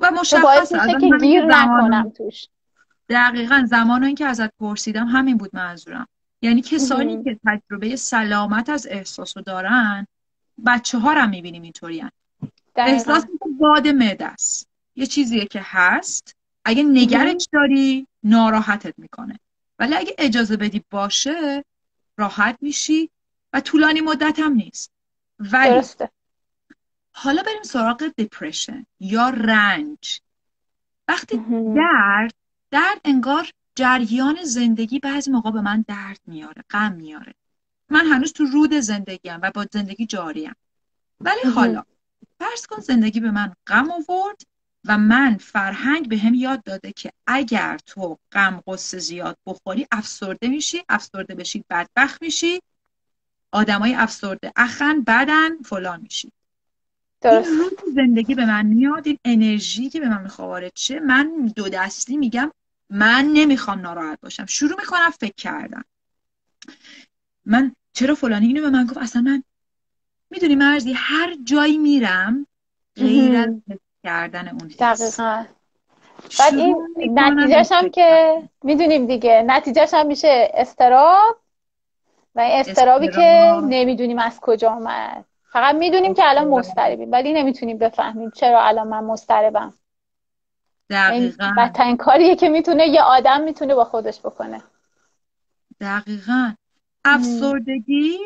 [0.00, 2.46] و مشخص که گیر نکنم توش.
[3.08, 3.64] دقیقا.
[3.66, 6.08] زمان این که ازت پرسیدم همین بود منظورم
[6.42, 10.06] یعنی کسانی که تجربه سلامت از احساس رو دارن
[10.66, 12.04] بچه ها رو می‌بینیم اینطوری
[12.76, 13.26] احساس
[13.60, 14.68] باد معده است.
[14.96, 16.36] یه چیزیه که هست.
[16.64, 19.38] اگه نگرش داری ناراحتت می‌کنه.
[19.78, 21.64] ولی اگه اجازه بدی باشه
[22.16, 23.10] راحت میشی
[23.52, 24.91] و طولانی مدت هم نیست.
[25.52, 26.10] ولی درسته.
[27.12, 30.20] حالا بریم سراغ دپرشن یا رنج.
[31.08, 31.36] وقتی
[31.76, 32.34] درد
[32.70, 37.34] درد انگار جریان زندگی بعضی موقع به من درد میاره غم میاره.
[37.88, 40.54] من هنوز تو رود زندگیم و با زندگی جاریم.
[41.20, 41.84] ولی حالا
[42.38, 44.42] فرض کن زندگی به من غم آورد
[44.84, 50.48] و من فرهنگ به هم یاد داده که اگر تو غم قصه زیاد بخوری افسرده
[50.48, 52.60] میشی افسرده بشی بدبخت میشی
[53.52, 56.32] آدمای افسرده اخن بدن فلان میشی.
[57.20, 57.48] درست.
[57.48, 61.52] این روز زندگی به من میاد این انرژی که به من می‌خواد وارد شه من
[61.56, 62.52] دو دستی میگم
[62.90, 64.46] من نمی‌خوام ناراحت باشم.
[64.46, 65.84] شروع می‌کنم فکر کردم
[67.44, 69.42] من چرا فلانی اینو به من گفت؟ اصلا من
[70.30, 72.46] می‌دونی مرزی هر جایی میرم
[72.96, 75.44] غیر از کردن اون دقیقا.
[76.38, 76.76] بعد این
[77.18, 79.44] نتیجهش هم که می‌دونیم دیگه.
[79.46, 81.40] نتیجهش هم میشه استراب
[82.34, 87.78] و این استرابی که نمی‌دونیم از کجا آمد فقط می‌دونیم که الان مستربیم ولی نمی‌تونیم
[87.78, 89.74] بفهمیم چرا الان من مستربم
[90.90, 91.54] دقیقا.
[91.58, 94.62] بدترین کاریه که می‌تونه یه آدم می‌تونه با خودش بکنه.
[95.80, 96.52] دقیقا.
[97.04, 98.18] افسردگی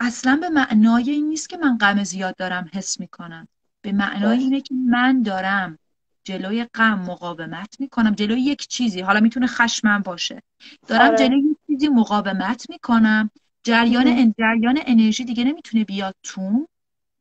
[0.00, 3.48] اصلا به معنای این نیست که من غم زیاد دارم حس می‌کنم.
[3.82, 5.78] به معنای اینه که من دارم
[6.24, 9.00] جلوی غم مقاومت می‌کنم جلوی یک چیزی.
[9.00, 10.42] حالا می‌تونه خشمم باشه.
[10.88, 11.16] دارم آره.
[11.16, 13.30] جلوی یک چیزی مقاومت می‌کنم.
[13.64, 16.66] جریان جریان انرژی دیگه نمی‌تونه بیاد تو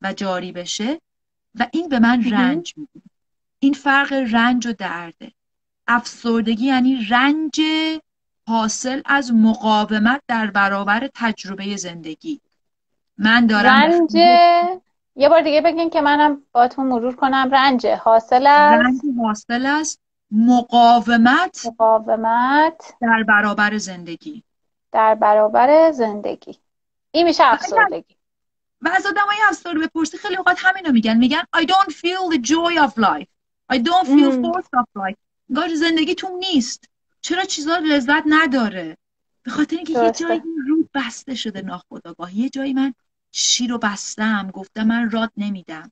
[0.02, 1.02] و جاری بشه
[1.56, 3.02] و این به من رنج میده.
[3.60, 5.32] این فرق رنج و درده.
[5.88, 7.62] افسردگی یعنی رنج
[8.48, 12.42] حاصل از مقاومت در برابر تجربه زندگی.
[13.18, 14.16] من دارم رنج
[15.16, 17.50] یه بار دیگه بگین که منم باتون مرور کنم.
[17.52, 18.86] رنج حاصل است.
[18.86, 20.00] رنج حاصل است.
[20.32, 24.44] مقاومت مقاومت در برابر زندگی.
[24.92, 26.58] در برابر زندگی.
[27.12, 28.16] این میشه افسردگی.
[28.82, 31.18] و از آدمای افسرده بپرسی خیلی اوقات همینو میگن.
[31.18, 33.28] میگن I don't feel the joy of life.
[33.74, 35.18] I don't feel force of life.
[35.50, 36.90] انگار زندگی تو نیست.
[37.22, 38.98] چرا چیزا لذت نداره؟
[39.44, 42.94] به خاطر اینکه یه جایی رو بسته شده ناخداگاه یه جایی من
[43.32, 45.92] شیر رو بستم گفتم من راد نمیدم.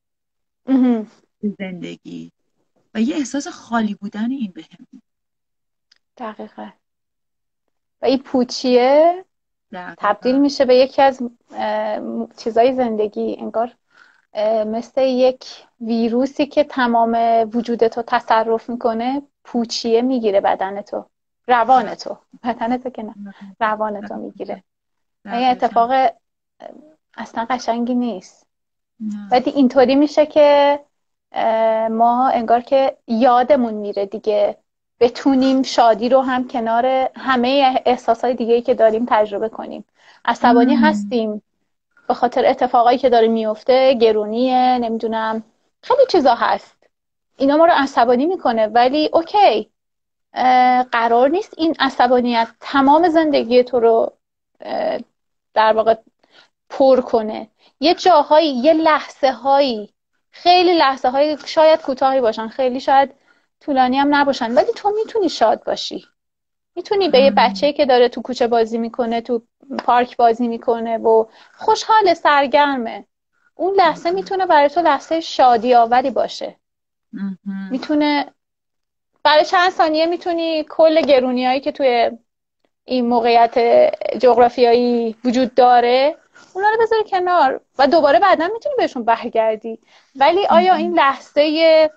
[1.59, 2.31] زندگی.
[2.93, 4.63] و یه احساس خالی بودن این به
[6.17, 6.73] دقیقه
[8.01, 9.25] و این پوچیه
[9.97, 11.21] تبدیل میشه به یکی از
[12.37, 13.37] چیزای زندگی.
[13.39, 13.75] انگار
[14.65, 15.45] مثل یک
[15.81, 17.13] ویروسی که تمام
[17.53, 21.05] وجودتو تصرف می‌کنه پوچیه می‌گیره بدن تو.
[21.47, 22.17] روان تو.
[22.43, 23.15] بدن تو که نه.
[23.59, 24.63] روان تو می‌گیره.
[25.25, 26.11] این اتفاق
[27.17, 28.47] اصلا قشنگی نیست.
[29.31, 30.79] ولی اینطوری میشه که
[31.91, 34.57] ما انگار که یادمون میره دیگه.
[34.99, 39.85] بتونیم شادی رو هم کنار همه احساسهای دیگه که داریم تجربه کنیم.
[40.25, 41.41] عصبانی هستیم.
[42.07, 45.43] به خاطر اتفاقایی که داره میفته گرونیه نمی‌دونم.
[45.81, 46.77] خیلی چیزا هست.
[47.37, 48.67] اینا ما رو عصبانی می‌کنه.
[48.67, 49.69] ولی اوکی.
[50.91, 54.13] قرار نیست این عصبانیت تمام زندگی تو رو
[55.53, 55.95] در واقع
[56.69, 57.47] پر کنه.
[57.79, 59.93] یه جاهایی یه لحظه هایی
[60.31, 63.13] خیلی لحظه های شاید کوتاهی باشن خیلی شاید
[63.59, 66.05] طولانی هم نباشن ولی تو می‌تونی شاد باشی.
[66.75, 69.41] می‌تونی به یه بچه که داره تو کوچه بازی می‌کنه تو
[69.85, 73.05] پارک بازی می‌کنه و خوشحال سرگرمه.
[73.55, 76.55] اون لحظه می‌تونه برای تو لحظه شادی آوری باشه
[77.71, 78.25] می‌تونه
[79.23, 82.11] برای چند ثانیه می‌تونی کل گرونی که توی
[82.85, 83.57] این موقعیت
[84.17, 86.17] جغرافیایی وجود داره
[86.53, 87.61] اونا رو بذاری کنار.
[87.77, 89.79] و دوباره بعدا می‌تونی بهشون برگردی.
[90.15, 91.89] ولی آیا این لحظه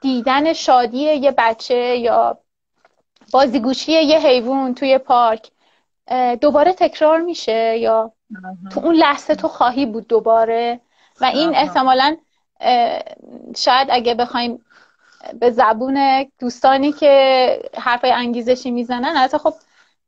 [0.00, 2.38] دیدن شادی یه بچه یا
[3.32, 5.50] بازیگوشی یه حیوان توی پارک
[6.40, 8.12] دوباره تکرار میشه یا
[8.70, 10.80] تو اون لحظه تو خواهی بود دوباره؟
[11.20, 12.16] و این احتمالا
[13.56, 14.64] شاید اگه بخوایم
[15.40, 19.54] به زبون دوستانی که حرف انگیزشی می‌زنن حتی خب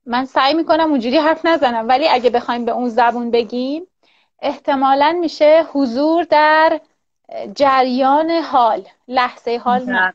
[0.06, 3.86] من سعی می‌کنم اونجوری حرف نزنم ولی اگه بخوایم به اون زبون بگیم
[4.42, 6.80] احتمالا میشه حضور در
[7.54, 10.12] جریان حال لحظه حال نه.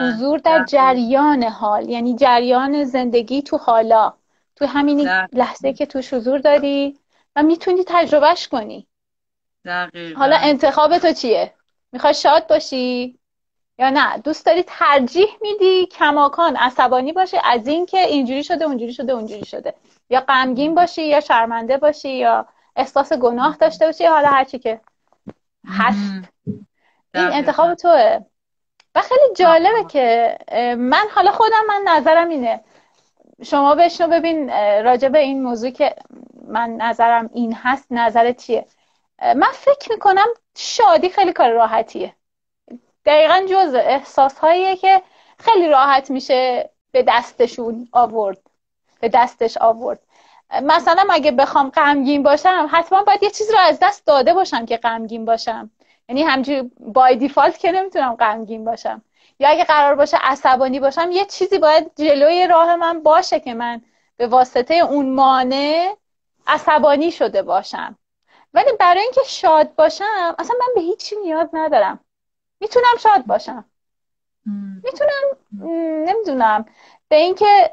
[0.00, 4.12] حضور در جریان حال یعنی جریان زندگی تو حالا
[4.56, 6.98] تو همین لحظه که توش حضور داری
[7.36, 8.86] و می‌تونی تجربهش کنی.
[10.16, 11.54] حالا انتخاب تو چیه؟
[11.92, 13.18] می‌خوای شاد باشی؟
[13.78, 19.12] یا نه؟ دوست داری ترجیح میدی کماکان عصبانی باشه از اینکه اینجوری شده اونجوری شده
[19.12, 19.74] اونجوری شده.
[20.10, 24.80] یا غمگین باشی یا شرمنده باشی یا احساس گناه داشته باشی حالا هرچی که
[25.68, 26.24] هست.
[27.14, 28.18] این انتخاب توه.
[28.94, 30.38] و خیلی جالبه که
[30.78, 32.60] من حالا خودم من نظرم اینه.
[33.42, 34.50] شما بشنو ببین
[34.84, 35.94] راجع به این موضوع که
[36.48, 38.66] من نظرم این هست نظرت چیه؟
[39.22, 42.14] من فکر می‌کنم شادی خیلی کار راحتیه.
[43.06, 45.02] دقیقا جز احساس هاییه که
[45.38, 48.38] خیلی راحت میشه به دستشون آورد.
[49.00, 50.00] به دستش آورد.
[50.62, 54.76] مثلا اگه بخوام غمگین باشم حتما باید یه چیز رو از دست داده باشم که
[54.76, 55.70] غمگین باشم.
[56.08, 59.02] یعنی همجوری بای دیفالت که نمی‌تونم غمگین باشم.
[59.38, 63.82] یا اگه قرار باشه عصبانی باشم یه چیزی باید جلوی راه من باشه که من
[64.16, 65.94] به واسطه اون مانع
[66.46, 67.98] عصبانی شده باشم.
[68.54, 72.00] ولی برای اینکه شاد باشم اصلا من به هیچی نیاز ندارم.
[72.60, 73.64] می‌تونم شاد باشم.
[74.84, 75.36] می‌تونم
[76.06, 76.64] نمی‌دونم.
[77.08, 77.70] به اینکه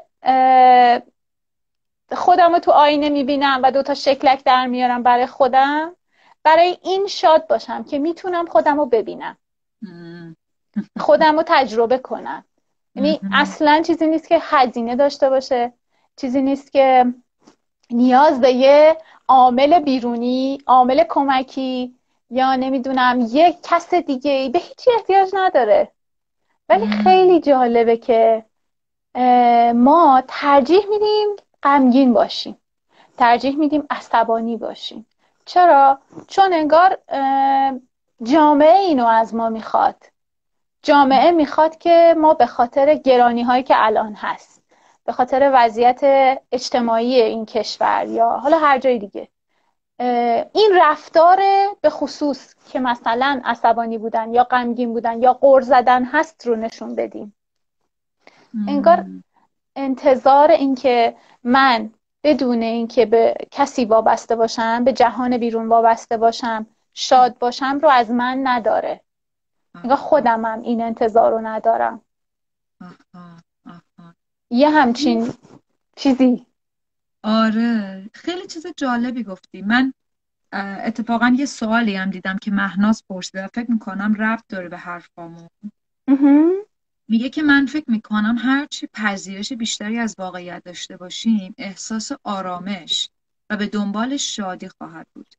[2.12, 5.96] خودم رو تو آینه می‌بینم و دوتا شکلک در میارم برای خودم
[6.42, 9.36] برای این شاد باشم که می‌تونم خودم رو ببینم.
[10.98, 12.44] خودم رو تجربه کنم.
[12.94, 15.72] یعنی اصلا چیزی نیست که هزینه داشته باشه.
[16.16, 17.14] چیزی نیست که
[17.90, 18.96] نیاز به یه
[19.28, 21.94] عامل بیرونی عامل کمکی
[22.32, 25.92] یا نمی‌دونم یک کس دیگه به هیچی احتیاج نداره.
[26.68, 28.44] ولی خیلی جالبه که
[29.74, 31.28] ما ترجیح میدیم
[31.62, 32.56] غمگین باشیم.
[33.18, 35.06] ترجیح میدیم عصبانی باشیم.
[35.44, 36.98] چرا؟ چون انگار
[38.22, 39.96] جامعه اینو از ما می‌خواد.
[40.82, 44.62] جامعه می‌خواد که ما به خاطر گرانی هایی که الان هست
[45.04, 46.00] به خاطر وضعیت
[46.52, 49.28] اجتماعی این کشور یا حالا هر جای دیگه
[50.52, 51.38] این رفتار
[51.80, 56.94] به خصوص که مثلا عصبانی بودن یا غمگین بودن یا قر زدن هست رو نشون
[56.94, 57.34] بدیم.
[58.68, 59.06] انگار
[59.76, 61.90] انتظار اینکه من
[62.24, 68.10] بدون اینکه به کسی وابسته باشم به جهان بیرون وابسته باشم شاد باشم رو از
[68.10, 69.00] من نداره.
[69.84, 72.00] نگاه خودمم این انتظار رو ندارم.
[74.50, 75.32] یه همچین
[75.96, 76.46] چیزی.
[77.22, 78.10] آره.
[78.14, 79.62] خیلی چیز جالبی گفتی.
[79.62, 79.92] من
[80.52, 85.48] اتفاقا یه سوالی هم دیدم که مهناز پرسیده فکر می‌کنم ربط داره به حرفامون.
[87.08, 93.08] میگه که من فکر می‌کنم هرچی پذیرش بیشتری از واقعیت داشته باشیم احساس آرامش
[93.50, 95.34] و به دنبال شادی خواهد بود.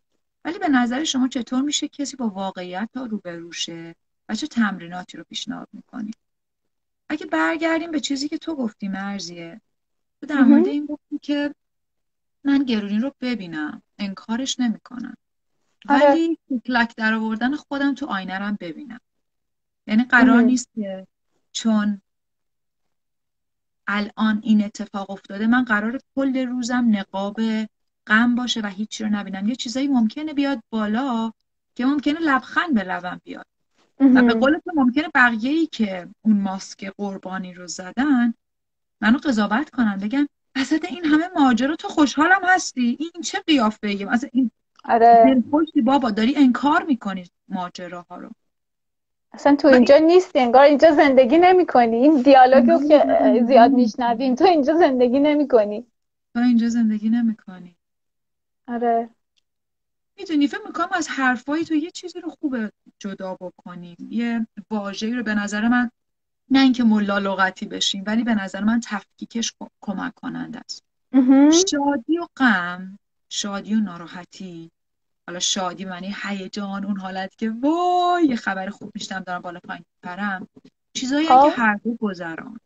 [0.45, 3.95] ولی به نظر شما چطور میشه کسی با واقعیت تا روبروشه
[4.29, 6.13] و چه تمریناتی رو پیشنهاد می‌کنیم
[7.09, 9.61] اگه برگردیم به چیزی که تو گفتی مرزیه
[10.21, 11.55] تو در مورد این گفتی که
[12.43, 13.81] من گرونی رو ببینم.
[13.99, 15.17] انکارش نمی‌کنم.
[15.89, 16.09] آره.
[16.09, 18.99] ولی کلک در آوردن خودم تو آینه هم ببینم.
[19.87, 21.07] یعنی قرار نیست که
[21.51, 22.01] چون
[23.87, 27.39] الان این اتفاق افتاده من قرار کل روزم نقاب
[28.07, 29.47] غم باشه و هیچی رو نبینم.
[29.49, 31.31] یه چیزایی ممکنه بیاد بالا
[31.75, 33.45] که ممکنه لبخند به لبم بیاد.
[33.99, 38.33] و به قول تو ممکنه بقیه ای که اون ماسک قربانی رو زدن
[39.01, 44.05] منو قضاوت کنن بگن وسط این همه ماجرا تو خوشحالم هستی؟ این چه قیافه ای
[44.05, 44.51] مثلا این
[44.85, 45.43] آره.
[45.83, 48.29] بابا داری انکار می‌کنی ماجراها رو.
[49.33, 53.03] اصلا تو اینجا نیستی انگار اینجا زندگی نمی کنی این دیالوگو که
[53.47, 55.85] زیاد میشنویم تو اینجا زندگی نمی کنی
[56.33, 57.75] تو اینجا زندگی نمی کنی
[58.67, 59.09] آره.
[60.17, 65.23] می‌دونی فکر می‌کنم از حرفایی تو یه چیزی رو خوبه جدا بکنیم یه واژه‌ای رو
[65.23, 65.91] به نظر من
[66.49, 70.83] نه اینکه ملا لغتی بشیم ولی به نظر من تفکیکش کمک کننده است.
[71.71, 74.71] شادی و غم شادی و ناراحتی.
[75.27, 79.85] حالا شادی معنی هیجان اون حالت که وای یه خبر خوب میشتم دارم بالا پایین
[80.03, 80.47] پرم
[80.93, 81.51] چیزایی که خب.
[81.55, 82.59] هر دو گذران.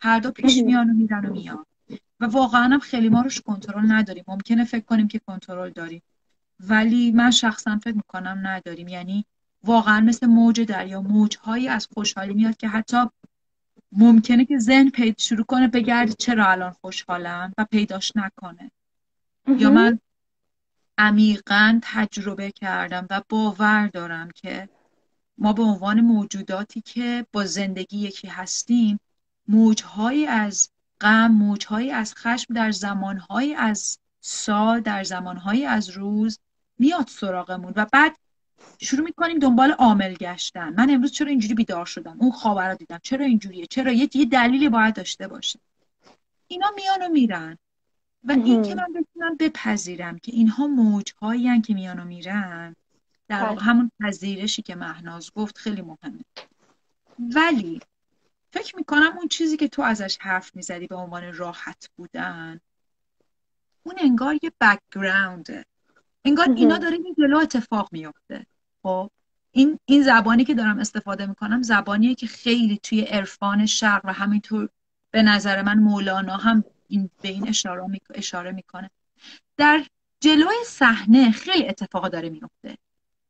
[0.00, 1.66] هر دو پیش میان و میرن و میان.
[2.20, 4.24] و واقعا هم خیلی ما روش کنترل نداریم.
[4.28, 6.02] ممکنه فکر کنیم که کنترل داریم.
[6.60, 8.88] ولی من شخصا فکر می‌کنم نداریم.
[8.88, 9.24] یعنی
[9.64, 12.96] واقعا مثل موج دریا موجهایی از خوشحالی میاد که حتی
[13.92, 18.70] ممکنه که ذهن پید شروع کنه بگرد چرا الان خوشحالم و پیداش نکنه.
[19.46, 19.98] یا من
[20.98, 24.68] عمیقا تجربه کردم و باور دارم که
[25.38, 29.00] ما به عنوان موجوداتی که با زندگی یکی هستیم
[29.48, 30.70] موجهایی از
[31.00, 36.38] غم موجهایی از خشم در زمانهایی از سال در زمانهایی از روز
[36.78, 38.16] میاد سراغمون و بعد
[38.78, 40.74] شروع می‌کنیم دنبال عامل گشتن.
[40.76, 42.98] من امروز چرا اینجوری بیدار شدم؟ اون خواب رو دیدم.
[43.02, 45.60] چرا اینجوریه؟ چرا یه دلیلی باید داشته باشه؟
[46.48, 47.58] اینا میان و میرن.
[48.24, 52.76] و این که من بتونم بپذیرم که اینها موجهایی که میان و میرن
[53.28, 53.62] در واقع بله.
[53.62, 56.24] همون پذیرشی که مهناز گفت خیلی مهمه.
[57.18, 57.80] ولی
[58.52, 62.60] فکر می‌کنم اون چیزی که تو ازش حرف می‌زدی به عنوان راحت بودن
[63.82, 65.64] اون انگار یه بکگراونده
[66.24, 68.46] انگار اینا داره این جلو اتفاق میفته
[68.82, 69.10] خب
[69.52, 74.68] این این زبانی که دارم استفاده می‌کنم زبانیه که خیلی توی عرفان شرق و همینطور
[75.10, 78.90] به نظر من مولانا هم این به این اشاره, اشاره می‌کنه.
[79.56, 79.84] در
[80.20, 82.76] جلوی صحنه خیلی اتفاق داره میفته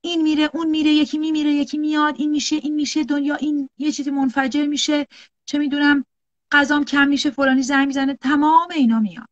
[0.01, 3.93] این میره اون میره یکی میمیره یکی میاد این میشه این میشه دنیا این یه
[3.93, 5.07] چیزی منفجر میشه
[5.45, 6.05] چه می‌دونم
[6.53, 9.29] غذام کم میشه فلانی زنگ می‌زنه تمام اینا میاد.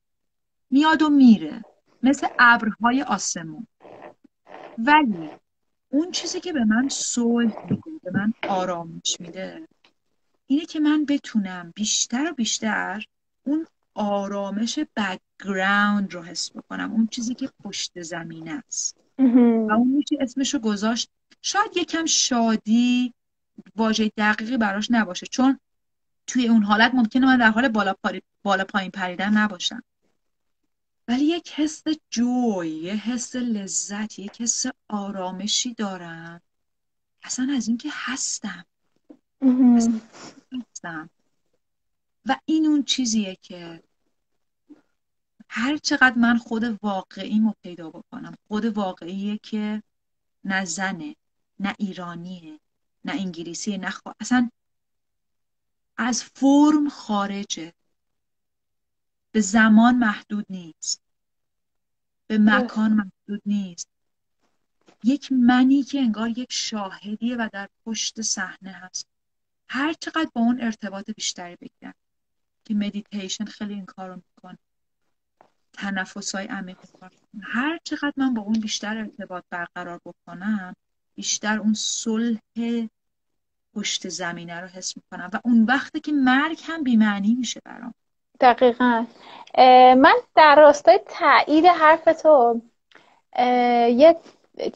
[0.71, 1.65] میاد و میره.
[2.03, 3.67] مثل ابرهای آسمون.
[4.79, 5.31] ولی
[5.93, 9.69] اون چیزی که به من صلح میده به من آرامش میده
[10.47, 13.05] اینه که من بتونم بیشتر و بیشتر
[13.45, 18.97] اون آرامش background رو حس بکنم اون چیزی که پشت زمینه است.
[19.69, 21.09] و اون میشه اسمش رو گذاشت.
[21.43, 23.15] شاید یکم شادی
[23.77, 25.59] واژه دقیقی براش نباشه چون
[26.27, 27.95] توی اون حالت ممکنه من در حال بالا,
[28.43, 29.83] بالا پایین پریدن نباشم.
[31.11, 36.41] ولی یک حس joy یه حس لذت یک حس آرامشی دارم.
[37.23, 38.65] اصلا از اینکه هستم.
[40.53, 41.11] هستم.
[42.27, 43.83] و این اون چیزیه که
[45.49, 49.83] هر چقدر من خود واقعیمو پیدا بکنم خود واقعیه که
[50.45, 51.17] نه زنه
[51.61, 52.61] نه ایرانیه
[53.05, 54.51] نه انگلیسیه نه اصلا
[55.97, 57.73] از فرم خارجه.
[59.33, 61.10] به زمان محدود نیست.
[62.31, 63.89] به مکان محدود نیست.
[65.05, 69.07] یک منی که انگار یک شاهدیه و در پشت صحنه هست.
[69.69, 71.95] هر چقدر با اون ارتباط بیشتری بگیرم
[72.65, 74.59] که مدیتیشن خیلی این کارو می‌کنه.
[75.73, 76.79] تنفس های عمیق
[77.43, 80.77] هر چقدر من با اون بیشتر ارتباط برقرار بکنم
[81.15, 82.41] بیشتر اون صلح
[83.75, 85.31] پشت زمینه رو حس می‌کنم.
[85.33, 87.95] و اون وقتی که مرگ هم بیمعنی میشه برام.
[88.41, 89.07] دقیقا.
[89.95, 92.61] من در راستای تایید حرف تو
[93.89, 94.17] یه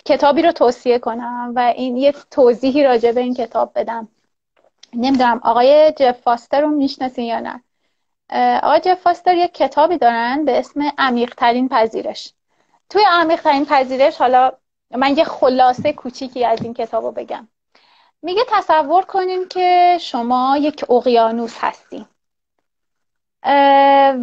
[0.05, 4.09] کتابی رو توصیه کنم و این یه توضیحی راجع به این کتاب بدم.
[4.95, 7.63] نمی‌دونم آقای جف فاستر رو می‌شناسین یا نه؟
[8.63, 12.33] آقای جف فاستر یه کتابی دارن به اسم عمیقترین پذیرش.
[12.91, 14.53] توی عمیقترین پذیرش حالا
[14.91, 17.49] من یه خلاصه کوچیکی از این کتاب رو بگم.
[18.23, 22.09] میگه تصور کنیم که شما یک اقیانوس هستیم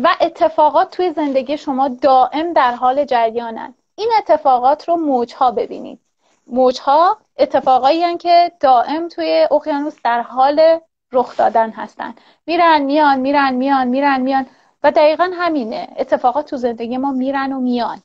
[0.03, 5.99] و اتفاقات توی زندگی شما دائم در حال جریانند این اتفاقات رو موجها ببینید.
[6.47, 10.79] موجها اتفاقایی که دائم توی اقیانوس در حال
[11.11, 12.15] رخ دادن هستن
[12.45, 14.45] میرن میان میرن میان میرن میان.
[14.83, 15.87] و دقیقا همینه.
[15.97, 18.01] اتفاقات تو زندگی ما میرن و میان.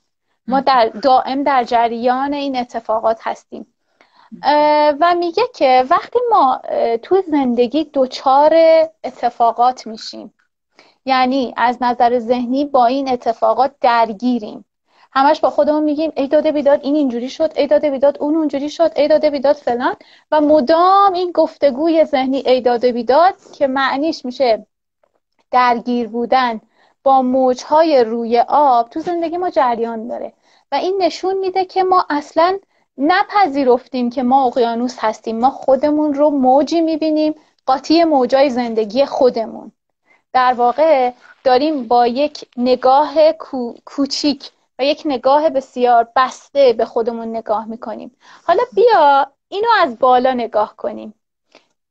[0.48, 3.66] ما در دائم در جریان این اتفاقات هستیم.
[5.00, 6.60] و میگه که وقتی ما
[7.02, 8.54] تو زندگی دچار
[9.04, 10.34] اتفاقات میشیم
[11.06, 14.64] یعنی از نظر ذهنی با این اتفاقات درگیریم.
[15.12, 18.70] همش با خودمون میگیم ای داده بیداد این اینجوری شد ای داده بیداد اون اونجوری
[18.70, 19.96] شد ای داده بیداد فلان.
[20.30, 24.66] و مدام این گفتگوی ذهنی ای داده بیداد که معنیش میشه
[25.50, 26.60] درگیر بودن
[27.02, 30.32] با موجهای روی آب تو زندگی ما جریان داره.
[30.72, 32.58] و این نشون میده که ما اصلا
[32.98, 35.38] نپذیرفتیم که ما اقیانوس هستیم.
[35.38, 37.34] ما خودمون رو موجی می‌بینیم
[37.66, 39.72] قاطی موجای زندگی خودمون.
[40.36, 41.12] در واقع
[41.44, 43.32] داریم با یک نگاه
[43.84, 48.16] کوچیک و یک نگاه بسیار بسته به خودمون نگاه می‌کنیم.
[48.46, 51.14] حالا بیا اینو از بالا نگاه کنیم.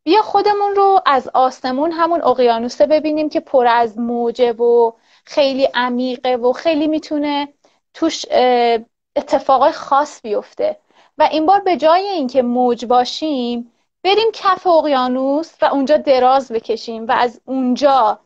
[0.04, 4.91] بیا خودمون رو از آسمون همون اقیانوسه ببینیم که پر از موجه و
[5.26, 7.48] خیلی عمیقه و خیلی می‌تونه
[7.93, 8.26] توش
[9.16, 10.78] اتفاقای خاص بیفته.
[11.18, 13.72] و این بار به جای اینکه موج باشیم
[14.04, 18.20] بریم کف اقیانوس و اونجا دراز بکشیم و از اونجا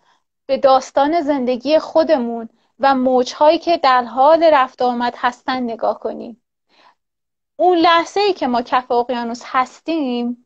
[0.50, 6.42] به داستان زندگی خودمون و موجهایی که در حال رفت آمد هستن نگاه کنیم.
[7.56, 10.46] اون لحظه ای که ما کف اقیانوس هستیم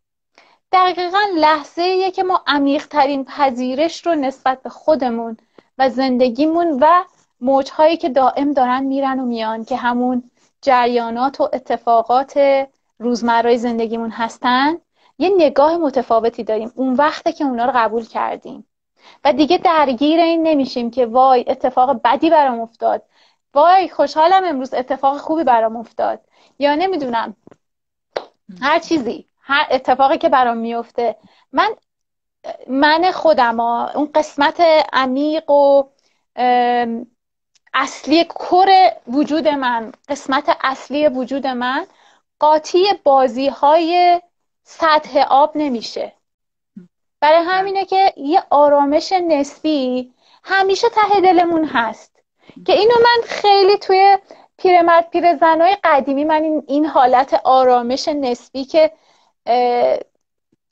[0.71, 5.37] دقیقا لحظه ای که ما عمیقترین پذیرش رو نسبت به خودمون
[5.77, 7.03] و زندگیمون و
[7.41, 10.31] موجهایی که دائم دارن میرن و میان که همون
[10.61, 12.65] جریانات و اتفاقات
[12.99, 14.77] روزمرای زندگیمون هستن
[15.17, 16.71] یه نگاه متفاوتی داریم.
[16.75, 18.67] اون وقته که اونا رو قبول کردیم.
[19.23, 23.03] و دیگه درگیر این نمیشیم که وای اتفاق بدی برام افتاد.
[23.53, 26.21] وای خوشحالم امروز اتفاق خوبی برام افتاد.
[26.59, 27.35] یا نمی‌دونم.
[28.61, 31.15] هر چیزی هر اتفاقی که برام میفته.
[31.51, 31.75] من
[32.67, 33.91] من خودم ها.
[33.95, 34.61] اون قسمت
[34.93, 35.83] عمیق و
[37.73, 41.85] اصلی کر وجود من قسمت اصلی وجود من
[42.39, 44.21] قاطی بازی های
[44.63, 46.13] سطح آب نمیشه.
[47.23, 50.13] برای همینه که یه آرامش نسبی
[50.43, 52.11] همیشه ته دلمون هست.
[52.65, 54.17] که اینو من خیلی توی
[54.57, 58.91] پیرمرد پیرزنای قدیمی من این, این حالت آرامش نسبی که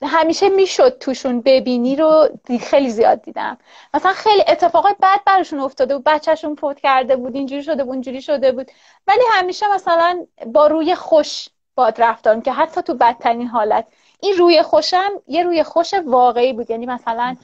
[0.04, 2.30] همیشه می‌شد توشون ببینی رو
[2.62, 3.58] خیلی زیاد دیدم.
[3.94, 6.04] مثلا خیلی اتفاقای بد براشون افتاده بود.
[6.04, 8.72] بچهشون فوت کرده بود اینجوری شده بود اونجوری شده بود.
[9.08, 13.88] ولی همیشه مثلا با روی خوش باد رفتارم که حتی تو بدترین حالت
[14.22, 16.72] این روی خوشم یه روی خوش واقعی بود.
[16.72, 17.36] یعنی مثلا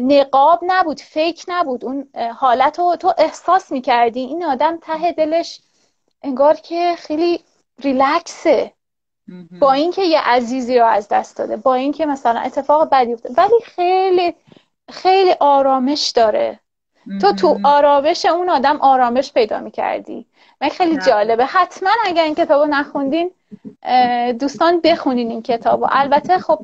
[0.00, 1.84] نقاب نبود فیک نبود.
[1.84, 4.20] اون حالت رو تو احساس می‌کردی.
[4.20, 5.60] این آدم ته دلش
[6.22, 7.40] انگار که خیلی
[7.78, 8.72] ریلکسه.
[9.60, 13.34] با اینکه یه عزیزی رو از دست داده با اینکه مثلا اتفاق بدی افتاده.
[13.42, 14.34] ولی خیلی
[14.90, 16.60] خیلی آرامش داره.
[17.20, 20.26] تو تو آرامش اون آدم آرامش پیدا می‌کردی.
[20.60, 21.44] من خیلی جالبه.
[21.44, 23.30] حتما اگر این کتاب رو نخوندین
[24.40, 26.60] دوستان بخونین این کتاب و البته خب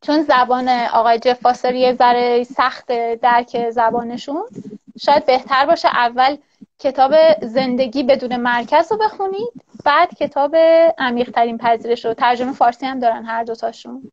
[0.00, 2.92] چون زبان آقای جف فاستر یه ذره سخت
[3.22, 4.42] درک زبانشون
[4.98, 6.36] شاید بهتر باشه اول
[6.78, 9.52] کتاب زندگی بدون مرکز رو بخونید
[9.84, 10.56] بعد کتاب
[10.98, 12.14] عمیق ترین پذیرش رو.
[12.14, 14.12] ترجمه فارسی هم دارن هر دوتاشون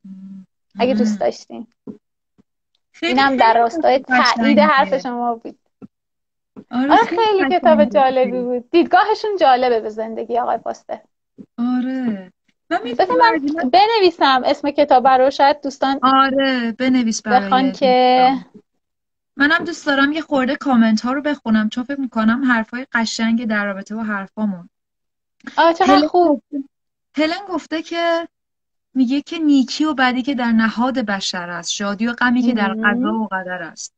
[0.80, 1.68] اگه دوست داشتین.
[3.02, 5.60] اینم در راستای تایید حرف شما بود.
[6.72, 8.70] آره, آره خیلی کتاب جالبی بود.
[8.72, 11.02] دیدگاهشون جالبه به زندگی آقای پاسته
[11.58, 12.32] آره.
[12.70, 12.80] من,
[13.20, 18.30] من بنویسم اسم کتاب رو شاید دوستان آره بنویس بخوان که
[19.38, 23.66] منم دوست دارم یه خورده کامنت ها رو بخونم چون فکر می‌کنم حرفای قشنگ در
[23.66, 24.70] رابطه با حرفامون.
[25.58, 26.44] آه چقدر خوب.
[27.18, 28.28] هلن گفته که
[28.94, 32.74] میگه که نیکی و بدی که در نهاد بشر است شادی و غمی که در
[32.74, 33.94] قضا و قدر است.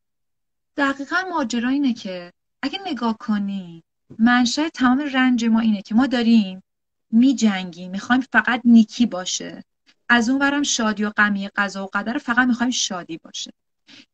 [0.78, 3.84] دقیقا ماجرا اینه که اگه نگاه کنی
[4.20, 6.64] منشأ تمام رنج ما اینه که ما داریم
[7.12, 9.64] می جنگیم می‌خوایم فقط نیکی باشه.
[10.10, 13.54] از اون برم شادی و غمی قضا و قدر فقط می‌خوایم شادی باشه.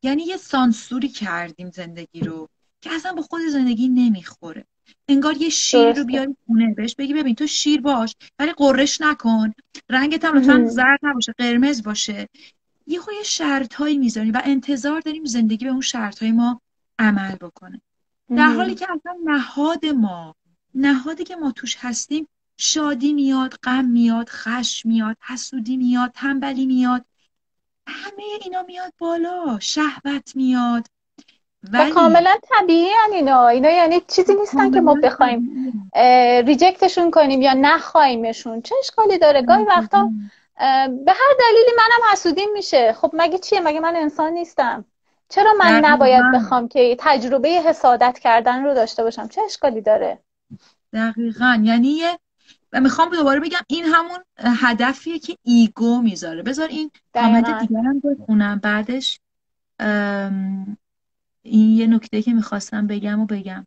[0.04, 2.50] یعنی یه سانسوری کردیم زندگی رو
[2.82, 4.66] که اصلا با خود زندگی نمی‌خوره.
[5.08, 9.54] انگار یه شیر رو بیاری خونه بهش بگی ببین تو شیر باش ولی قرش نکن.
[9.90, 12.30] رنگت هم لطفا زرد نباشه قرمز باشه.
[12.88, 16.62] یه خود یه شرط هایی می‌ذاریم و انتظار داریم زندگی به اون شرط های ما
[17.00, 17.82] عمل بکنه.
[18.30, 20.36] در حالی که اصلا نهاد ما
[20.76, 22.28] نهادی که ما توش هستیم
[22.64, 27.06] شادی میاد غم میاد خشم میاد حسودی میاد تنبلی میاد.
[27.88, 30.88] همه اینا میاد بالا شهوت میاد.
[31.72, 31.92] ولی...
[31.92, 33.48] کاملا طبیعی اینا.
[33.48, 35.74] اینا یعنی چیزی نیستن که ما بخوایم
[36.46, 40.10] ریجکتشون کنیم یا نخوایمشون چه اشکالی داره؟ گاهی وقتا
[41.06, 42.94] به هر دلیلی منم حسودیم میشه.
[42.94, 44.86] خب مگه چیه؟ مگه من انسان نیستم.
[45.30, 50.20] چرا من نباید بخوام که تجربه حسادت کردن رو داشته باشم؟ چه اشکالی داره؟
[50.94, 51.62] دقیقا.
[51.64, 52.20] یعنی یه
[52.74, 56.44] و می‌خوام دوباره بگم این همون هدفیه که ایگو می‌ذاره.
[56.44, 58.60] بذار این کامنت دیگرم بخونم.
[58.60, 59.20] بعدش
[61.42, 63.66] این یه نکته که می‌خواستم بگم و بگم.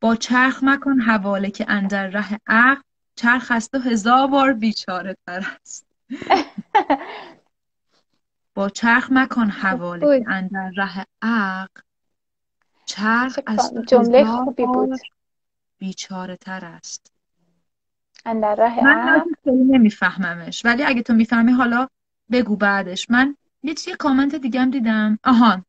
[0.00, 2.82] با چرخ مکن حواله که اندر ره عقل
[3.16, 5.86] چرخ است و هزار بار بیچاره تر است.
[8.54, 11.80] با چرخ مکن حواله که اندر ره عقل
[12.84, 14.98] چرخ است جمله خوبی بود.
[15.78, 17.09] بیچاره تر است.
[18.26, 20.64] اندر راه من نمیفهممش.
[20.64, 21.88] ولی اگه تو می‌فهمی حالا
[22.30, 23.10] بگو بعدش.
[23.10, 25.18] من یه چیه کامنت دیگه هم دیدم.
[25.24, 25.64] آهان.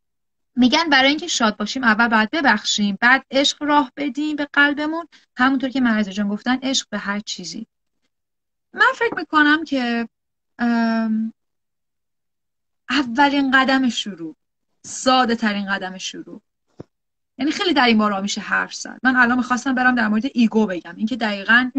[0.55, 2.97] میگن برای اینکه شاد باشیم اول باید ببخشیم.
[3.01, 5.07] بعد عشق راه بدیم به قلبمون.
[5.35, 7.67] همونطور که مرزا جان گفتن عشق به هر چیزی.
[8.73, 10.07] من فکر می‌کنم که
[12.89, 14.35] اولین قدم شروع.
[14.83, 16.41] ساده ترین قدم شروع.
[17.37, 18.99] یعنی خیلی در این بارا میشه حرف زد.
[19.03, 20.93] من الان می‌خواستم برم در مورد ایگو بگم.
[20.95, 21.71] اینکه دقیقا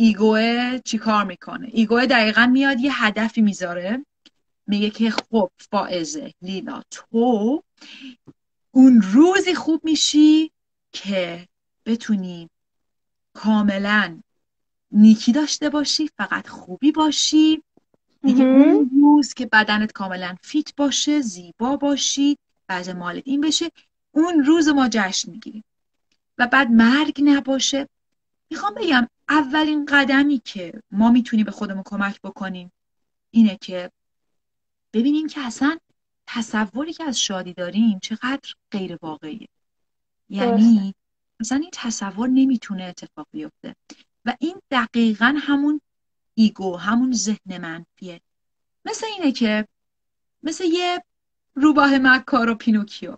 [0.00, 4.06] ایگوه چی کار می‌کنه؟ ایگوه دقیقا میاد یه هدفی می‌ذاره.
[4.66, 7.62] میگه که خب فائزه لیلا تو
[8.70, 10.50] اون روزی خوب میشی
[10.92, 11.48] که
[11.86, 12.50] بتونی
[13.34, 14.20] کاملا
[14.92, 17.62] نیکی داشته باشی فقط خوبی باشی.
[18.22, 23.70] میگه اون روز که بدنت کاملا فیت باشه زیبا باشی بعد مالت این بشه
[24.12, 25.64] اون روز ما جشن می‌گیریم.
[26.38, 27.88] و بعد مرگ نباشه.
[28.50, 32.72] می‌خوام بگم اولین قدمی که ما می‌تونیم به خودمون کمک بکنیم
[33.30, 33.90] اینه که
[34.92, 35.78] ببینیم که اصلا
[36.26, 39.48] تصوری که از شادی داریم چقدر غیر واقعیه.
[40.28, 40.94] یعنی
[41.40, 43.76] اصلا این تصور نمی‌تونه اتفاق بیفته.
[44.24, 45.80] و این دقیقا همون
[46.34, 48.20] ایگو همون ذهن منفیه.
[48.84, 49.68] مثل اینه که
[50.42, 51.04] مثل یه
[51.54, 53.16] روباه مکار و پینوکیو.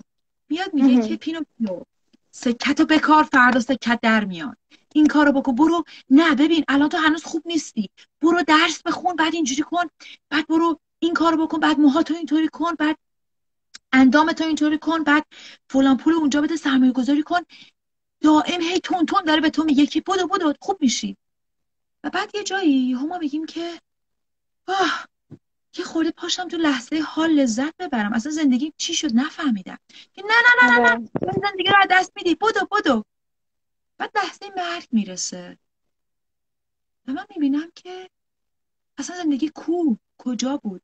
[0.48, 1.82] میاد میگه که پینوکیو
[2.30, 4.56] سکه‌ت و بکار فردا سکه‌ت در میاد.
[4.94, 5.54] این کارو بکن.
[5.54, 5.84] برو.
[6.10, 7.90] نه ببین الان تو هنوز خوب نیستی.
[8.22, 9.84] برو درس بخون بعد اینجوری کن.
[10.30, 12.96] بعد برو این کارو بکن بعد موهاتو اینطوری کن بعد
[13.92, 15.26] اندام تو اینطوری کن بعد
[15.70, 17.40] فلان پول اونجا بده سرمایه گذاری کن.
[18.20, 21.16] دائم هی تند تند داره به تو میگه که بدو بدو خوب میشی.
[22.04, 23.80] و بعد یه جایی ما میگیم که
[24.68, 25.06] آه
[25.72, 28.12] که خورده پاشم تو لحظه حال لذت ببرم.
[28.12, 29.78] اصلا زندگی چی شد؟ نفهمیدم.
[30.12, 30.90] که نه نه نه نه, نه.
[30.90, 31.40] آره.
[31.42, 32.34] زندگی رو دست میدی.
[32.34, 33.04] بدو بدو.
[33.98, 35.58] بعد لحظه مرگ می‌رسه.
[37.06, 38.10] و من می‌بینم که
[38.98, 40.82] اصلا زندگی کو؟ کجا بود؟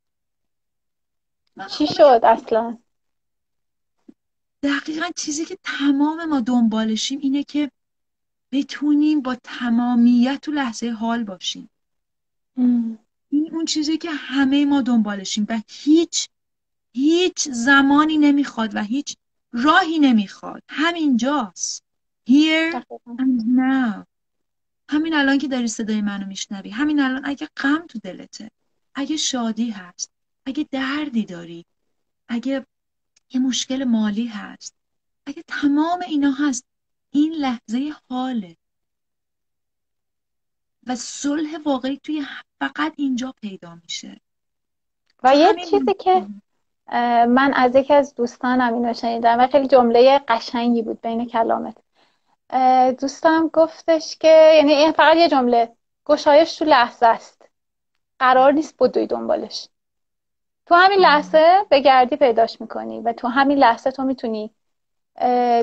[1.69, 2.77] چی شد اصلا؟
[4.63, 7.71] دقیقا چیزی که تمام ما دنبالشیم اینه که
[8.51, 11.69] بتونیم با تمامیت تو لحظه حال باشیم.
[13.29, 16.29] این اون چیزی که همه ما دنبالشیم و هیچ
[16.93, 19.15] هیچ زمانی نمی‌خواد و هیچ
[19.51, 20.63] راهی نمی‌خواد.
[20.69, 21.83] همینجاست.
[22.29, 24.05] Here and now.
[24.89, 26.69] همین الان که داری صدای منو میشنوی.
[26.69, 28.51] همین الان اگه غم تو دلته
[28.95, 30.11] اگه شادی هست
[30.45, 31.65] اگه دردی داری
[32.27, 32.65] اگه
[33.33, 34.75] یه مشکل مالی هست
[35.25, 36.65] اگه تمام اینا هست
[37.11, 38.57] این لحظه حاله.
[40.87, 42.25] و صلح واقعی توی
[42.59, 44.21] فقط اینجا پیدا میشه.
[45.23, 46.25] و یه چیزی که
[47.27, 51.77] من از یکی از دوستانم اینو شنیدم و خیلی جمله قشنگی بود بین کلامت.
[52.99, 55.71] دوستم گفتش که یعنی این فقط یه جمله
[56.05, 57.49] گشایش تو لحظه است.
[58.19, 59.67] قرار نیست بدوی دنبالش.
[60.65, 64.51] تو همین لحظه به گردی پیداش می‌کنی و تو همین لحظه تو می‌تونی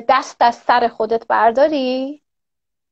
[0.09, 2.21] دست از سر خودت برداری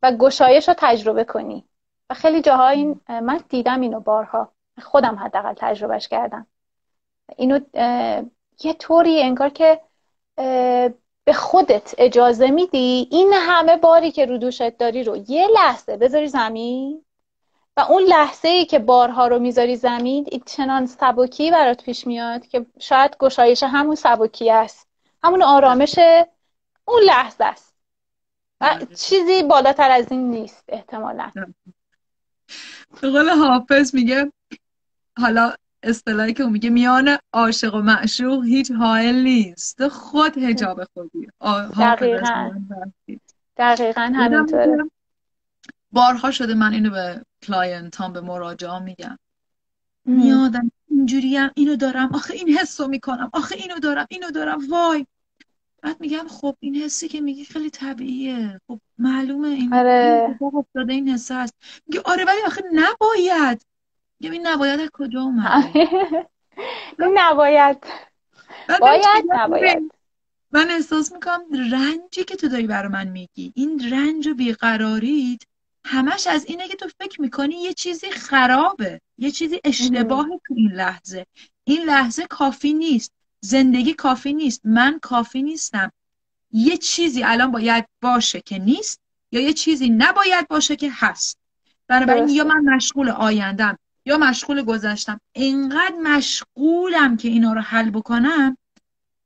[0.02, 1.66] و گشایش رو تجربه کنی.
[2.10, 4.52] و خیلی جاها این من دیدم اینو بارها.
[4.82, 6.48] خودم حداقل تجربهش کردم.
[7.38, 7.60] اینو
[8.64, 9.82] یه طوری انگار که
[11.26, 16.28] به خودت اجازه میدی این همه باری که رو دوشت داری رو یه لحظه بذاری
[16.28, 17.06] زمین
[17.78, 22.48] و اون لحظه ای که بارها رو می‌ذاری زمین این چنان سبکی برات پیش میاد
[22.48, 24.88] که شاید گشایش همون سبکی است.
[25.24, 26.00] همون آرامش
[26.86, 27.76] اون لحظه است.
[28.96, 31.32] چیزی بالاتر از این نیست احتمالا.
[33.02, 34.32] به قول حافظ میگه
[35.18, 39.88] حالا اصطلاحی که میگه میان عاشق و معشوق هیچ حائل نیست.
[39.88, 41.28] خود هجاب خودی
[41.80, 42.52] دقیقا.
[43.58, 44.92] دقیقا همینطوره.
[45.92, 49.20] بارها شده من اینو به کلاینتام به مراجعه میگم.
[50.06, 55.06] میادم اینجوری هم اینو دارم آخه این حسو می‌کنم آخه اینو دارم اینو دارم وای.
[55.84, 58.62] بعد میگم خب این حسی که میگی خیلی طبیعیه.
[58.68, 60.38] خب معلومه این آره.
[60.42, 61.54] افتاده این حس هست.
[61.88, 63.66] میگه آره ولی آخه نباید.
[64.20, 65.90] میگم این نباید از کجا اومده؟
[67.00, 67.78] این نباید.
[68.82, 69.92] باید نباید.
[70.52, 73.52] من احساس می‌کنم رنجی که تو داری برای من میگی.
[73.56, 75.42] این رنج و بیقراریت
[75.86, 79.02] همش از اینه که تو فکر می‌کنی یه چیزی خرابه.
[79.18, 81.26] یه چیزی اشتباه تو این لحظه.
[81.64, 83.12] این لحظه کافی نیست.
[83.44, 84.62] زندگی کافی نیست.
[84.64, 85.92] من کافی نیستم.
[86.52, 89.00] یه چیزی الان باید باشه که نیست
[89.32, 91.38] یا یه چیزی نباید باشه که هست.
[91.88, 95.20] بنابراین یا من مشغول آیندم یا مشغول گذشتم.
[95.36, 98.58] انقدر مشغولم که اینا رو حل بکنم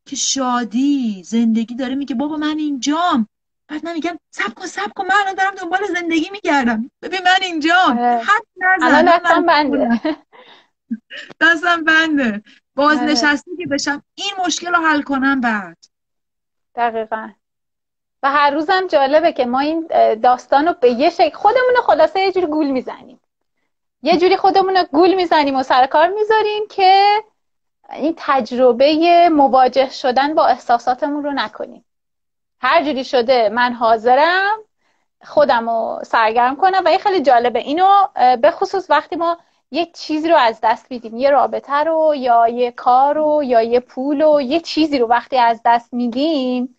[0.06, 3.28] که شادی زندگی داره میگه بابا من اینجام.
[3.68, 5.06] بعد من میگم سب کن سب کن.
[5.06, 6.92] من الان دارم دنبال زندگی میگردم.
[7.02, 8.22] ببین من اینجا آره.
[8.24, 9.06] حد نزن.
[9.24, 10.02] دستم بنده.
[11.42, 12.44] دستم بنده.
[12.78, 15.78] بازنشسته که بشم این مشکل رو حل کنم بعد.
[16.76, 17.30] دقیقا.
[18.24, 19.88] و هر روزم جالبه که ما این
[20.24, 23.20] داستان رو به یه شکل خودمون خلاصه یه جوری گول می‌زنیم.
[24.02, 27.24] یه جوری خودمون رو گول می‌زنیم و سر کار می‌ذاریم که
[27.94, 31.86] این تجربه مواجه شدن با احساساتمون رو نکنیم.
[32.62, 34.58] هر جوری شده من حاضرم
[35.24, 36.82] خودم رو سرگرم کنم.
[36.86, 37.60] و این خیلی جالبه.
[37.60, 37.88] اینو
[38.42, 39.38] به خصوص وقتی ما
[39.72, 41.18] یه چیزی رو از دست میدیم.
[41.18, 45.38] یه رابطه رو یا یه کار رو یا یه پول رو یه چیزی رو وقتی
[45.38, 46.76] از دست میدیم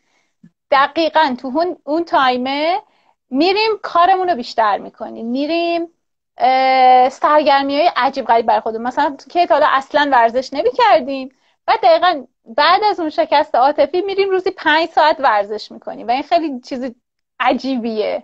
[0.70, 2.82] دقیقا تو اون تایمه
[3.30, 5.26] میریم کارمون رو بیشتر می‌کنیم.
[5.26, 5.88] میریم
[7.10, 8.86] سرگرمی های عجیب غریب بر خودمون.
[8.86, 11.28] مثلا که حالا اصلا ورزش نمی کردیم
[11.66, 16.08] و دقیقا بعد از اون شکست عاطفی میریم روزی پنج ساعت ورزش می‌کنیم.
[16.08, 16.94] و این خیلی چیز
[17.40, 18.22] عجیبیه.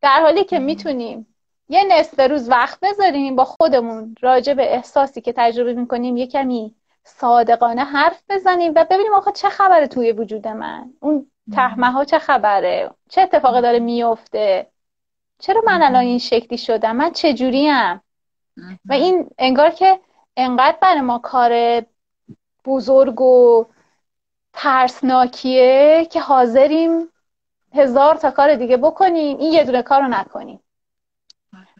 [0.00, 1.31] در حالی که می‌تونیم
[1.72, 6.74] یه نصف روز وقت بذاریم با خودمون راجع به احساسی که تجربه می‌کنیم یه کمی
[7.04, 10.90] صادقانه حرف بزنیم و ببینیم آخه چه خبره توی وجود من.
[11.00, 14.66] اون تحمه ها چه خبره؟ چه اتفاقی داره میفته
[15.38, 18.02] چرا من الان این شکلی شدم؟ من چجوریم
[18.84, 20.00] و این انگار که
[20.36, 21.82] انقدر برای ما کار
[22.64, 23.66] بزرگ و
[24.52, 27.08] ترسناکیه که حاضریم
[27.74, 29.38] هزار تا کار دیگه بکنیم.
[29.38, 30.61] این یه دونه کار رو نکنیم.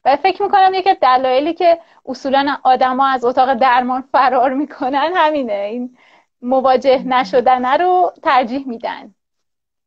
[0.04, 5.52] و فکر می‌کنم یکی دلایلی که اصولا آدما از اتاق درمان فرار می‌کنن همینه.
[5.52, 5.96] این
[6.42, 9.14] مواجه نشدنه رو ترجیح میدن.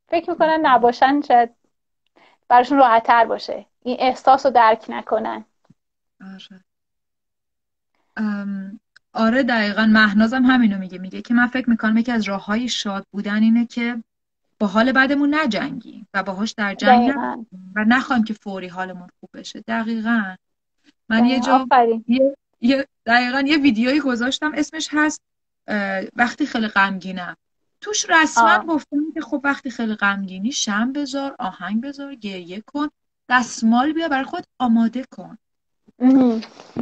[0.07, 1.49] فکر می‌کنن نباشن شاید
[2.47, 3.65] براشون راحتتر باشه.
[3.83, 5.45] این احساس رو درک نکنن.
[6.21, 6.61] آره.
[9.13, 9.85] آره دقیقا.
[9.85, 10.97] مهنازم همینو میگه.
[10.97, 14.03] میگه که من فکر می‌کنم یکی از راه های شاد بودن اینه که
[14.59, 17.13] با حال بعدمون نجنگیم و باهاش در جنگ
[17.75, 19.63] و نخوایم که فوری حالمون خوب بشه.
[19.67, 20.35] دقیقا.
[21.09, 21.67] من یه جا
[22.61, 25.21] یه،, دقیقا یه ویدیویی گذاشتم اسمش هست
[26.15, 27.37] وقتی خیلی غمگینم.
[27.81, 32.87] توش رسما گفتم که خب وقتی خیلی غمگینی شم بذار آهنگ بذار گریه کن
[33.29, 35.37] دستمال بیا برای خود آماده کن.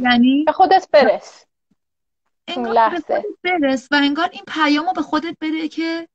[0.02, 1.44] یعنی به خودت برس.
[2.48, 6.08] انگار به خودت برس و انگار این پیامو به خودت بده که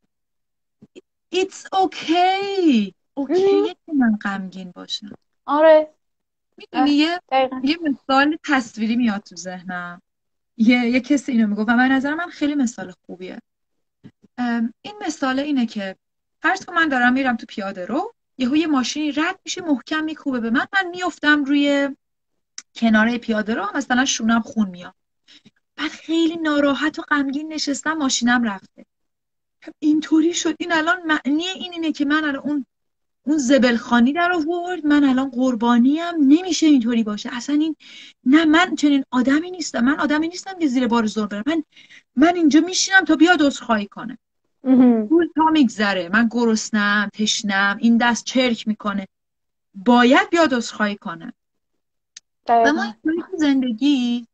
[1.36, 2.94] it's okay.
[3.14, 5.10] اوکی که من غمگین باشم.
[5.46, 5.94] آره.
[6.58, 7.20] می‌دونی یه
[7.64, 10.02] یه مثال تصویری میاد تو ذهنم.
[10.58, 13.40] یه یه کسی اینو می‌گفت و من نظر من خیلی مثال خوبیه.
[14.82, 15.96] این مثال اینه که
[16.42, 20.40] فرض کن من دارم میرم تو پیاده رو یهو یه ماشینی رد میشه محکم میکوبه
[20.40, 21.96] به من من میفتم روی
[22.76, 24.96] کناره پیاده رو مثلا شونم خون میاد
[25.76, 28.86] بعد خیلی ناراحت و غمگین نشستم ماشینم رفته.
[29.80, 30.56] اینطوری شد.
[30.60, 32.66] این الان معنی این اینه که من الان اون
[33.24, 34.86] اون زبلخانی در آورد.
[34.86, 36.16] من الان قربانیم.
[36.20, 37.30] نمیشه اینطوری باشه.
[37.34, 37.76] اصلا این
[38.26, 39.86] نه من چنین آدمی نیستم.
[39.86, 41.44] من آدمی نیستم که زیر بار زور برم.
[41.48, 41.64] من
[42.16, 44.18] من اینجا میشینم تا بیاد عذرخواهی کنه.
[45.10, 46.10] پول تا میگذره.
[46.14, 49.08] من گرسنم تشنم این دست چرک می‌کنه.
[49.74, 51.34] باید بیاد عذرخواهی کنه.
[52.50, 52.96] و ما
[53.38, 54.28] زندگی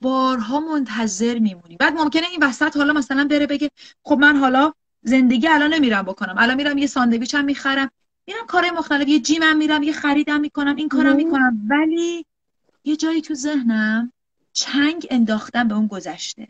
[0.00, 3.70] بارها منتظر میمونیم بعد ممکنه این وسط حالا مثلا بره بگه
[4.02, 4.72] خب من حالا
[5.02, 6.34] زندگی الان نمیرم بکنم.
[6.38, 7.90] الان میرم یه ساندویچ هم می‌خرم.
[8.26, 9.08] میرم کار مختلف.
[9.08, 11.60] یه جیمم میرم یه خریدم می‌کنم این کارم می‌کنم.
[11.68, 12.26] ولی
[12.84, 14.12] یه جایی تو ذهنم
[14.52, 16.48] چنگ انداختم به اون گذشته.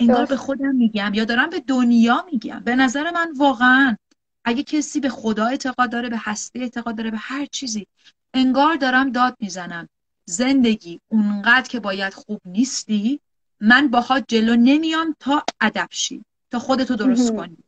[0.00, 2.62] انگار به خودم میگم یا دارم به دنیا میگم.
[2.64, 3.96] به نظر من واقعا
[4.44, 7.86] اگه کسی به خدا اعتقاد داره به هستی اعتقاد داره به هر چیزی
[8.34, 9.88] انگار دارم داد می‌زنم.
[10.24, 13.20] زندگی اونقدر که باید خوب نیستی
[13.60, 17.58] من باهات جلو نمیام تا ادب شی تا خودتو درست کنی.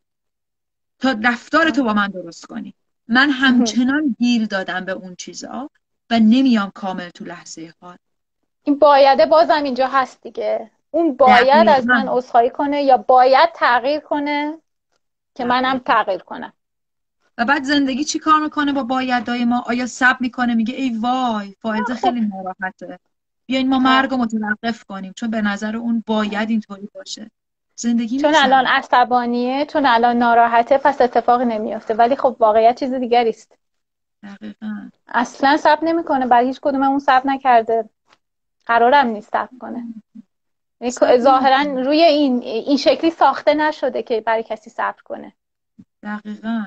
[0.99, 2.75] تا رفتارتو با من درست کنی.
[3.09, 5.71] من همچنان گیر دادم به اون چیزا
[6.11, 7.97] و نمیام کامل تو لحظه حال.
[8.65, 10.71] این بایده بازم اینجا هست دیگه.
[10.91, 14.59] اون باید از من عذرخواهی کنه یا باید تغییر کنه
[15.35, 16.53] که منم تغییر کنم.
[17.39, 21.55] و بعد زندگی چی کار می‌کنه با بایدهای ما؟ آیا سب می‌کنه؟ میگه ای وای
[21.61, 22.99] فائزه خیلی ناراحته.
[23.47, 27.31] بیاین ما مرگ رو متوقف کنیم چون به نظر اون باید اینطوری باشه.
[27.75, 31.95] زندگی چون الان عصبانیه چون الان ناراحته پس اتفاقی نمیافته.
[31.95, 33.59] ولی خب واقعیت چیز دیگری است.
[34.23, 34.91] دقیقا.
[35.09, 37.89] اصلا سب نمی‌کنه برای هیچ کدوم اون سب نکرده.
[38.67, 39.85] قرارم نیست سب کنه.
[41.19, 45.33] ظاهرا روی این این شکلی ساخته نشده که برای کسی صبر کنه.
[46.03, 46.65] دقیقا.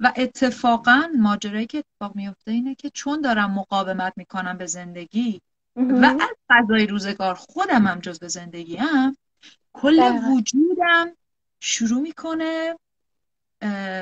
[0.00, 5.40] و اتفاقا ماجرایی که اتفاق میفته اینه که چون دارم مقاومت می‌کنم به زندگی
[5.76, 9.16] و از فضای روزگار خودم هم جز به زندگی هم
[9.72, 11.16] کل وجودم
[11.60, 12.78] شروع می‌کنه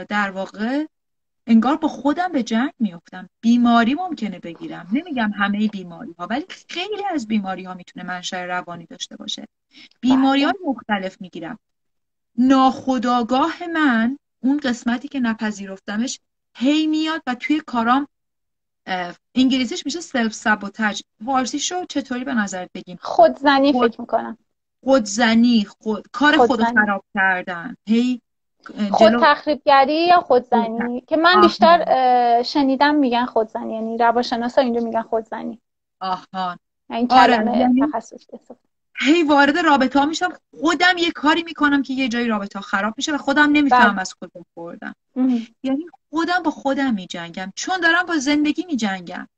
[0.08, 0.84] در واقع
[1.46, 4.88] انگار با خودم به جنگ میفتم بیماری ممکنه بگیرم.
[4.92, 9.48] نمیگم همه بیماری ها ولی خیلی از بیماری ها می‌تونه منشأ روانی داشته باشه.
[10.00, 10.60] بیماری ها بله.
[10.70, 11.58] مختلف می‌گیرم.
[12.36, 16.20] ناخداگاه من اون قسمتی که نپذیرفتمش
[16.54, 18.08] هی میاد و توی کارام
[19.34, 23.90] انگلیسیش میشه سلف سابوتاج فارسی شو چطوری به نظرت بگیم؟ خودزنی خود...
[23.90, 24.38] فکر می‌کنم.
[24.84, 26.06] خودزنی خود...
[26.12, 27.76] کار خود خراب کردن.
[27.86, 28.20] هی
[28.90, 35.60] خود تخریبگری یا خودزنی؟ که من بیشتر شنیدم میگن خودزنی یعنی روانشناسا اینجا میگن خودزنی.
[36.00, 36.58] آها.
[36.90, 37.58] این آره.
[37.58, 38.26] یعنی تخصص.
[39.00, 40.32] هی وارد رابطه ها میشم.
[40.60, 44.00] خودم یه کاری می‌کنم که یه جایی رابطه ها خراب میشه و خودم نمیفهم بله.
[44.00, 44.94] از کجا خوردم.
[45.62, 47.52] یعنی خودم با خودم میجنگم.
[47.56, 49.28] چون دارم با زندگی میجنگم.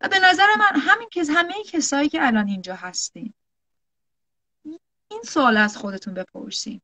[0.00, 3.34] و به نظر من همین که همه کسایی که الان اینجا هستیم
[5.08, 6.82] این سوال از خودتون بپرسیم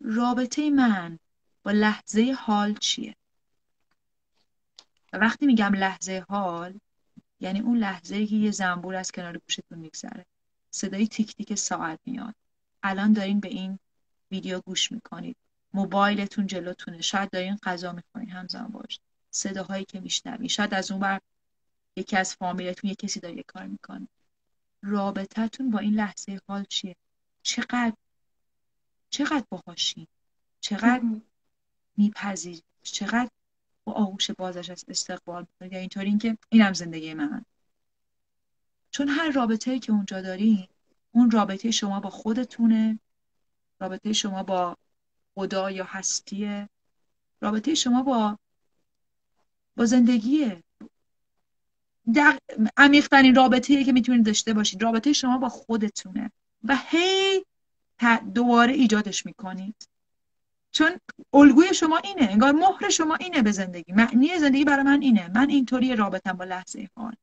[0.00, 1.18] رابطه من
[1.62, 3.14] با لحظه حال چیه؟
[5.12, 6.74] و وقتی میگم لحظه حال
[7.40, 10.26] یعنی اون لحظه که یه زنبور از کنار گوشتون میگذره.
[10.74, 12.34] صدای تیک تیک ساعت میاد.
[12.82, 13.78] الان دارین به این
[14.30, 15.36] ویدیو گوش می‌کنید.
[15.72, 17.00] موبایلتون جلوتونه.
[17.00, 19.00] شاید دارین غذا می‌کنین همزمان باش.
[19.30, 20.48] صداهایی که میشنوین.
[20.48, 21.20] شاید از اون بر
[21.96, 24.08] یکی از فامیلتون یه کسی داره یه کار می‌کنه.
[24.82, 26.96] رابطتون با این لحظه حال چیه؟
[27.42, 27.92] چقدر
[29.10, 30.06] چقدر باهاشین؟
[30.60, 31.02] چقدر
[31.96, 33.30] میپذیرید؟ چقدر
[33.84, 37.44] با آغوش بازش از استقبال می‌کنید؟ یا اینطوری اینکه اینم زندگی من
[38.94, 40.68] چون هر رابطه که اونجا داری
[41.12, 42.98] اون رابطه شما با خودتونه
[43.80, 44.76] رابطه شما با
[45.34, 46.68] خدا یا هستیه
[47.40, 48.38] رابطه شما با
[49.76, 50.62] با زندگیه.
[52.76, 56.32] عمیقترین رابطه که می‌تونید داشته باشید رابطه شما با خودتونه.
[56.64, 57.44] و هی
[58.34, 59.88] دوباره ایجادش می‌کنید.
[60.70, 60.90] چون
[61.32, 63.92] الگوی شما اینه انگار مهر شما اینه به زندگی.
[63.92, 65.28] معنی زندگی برای من اینه.
[65.28, 67.14] من اینطوری رابطم با لحظه حال.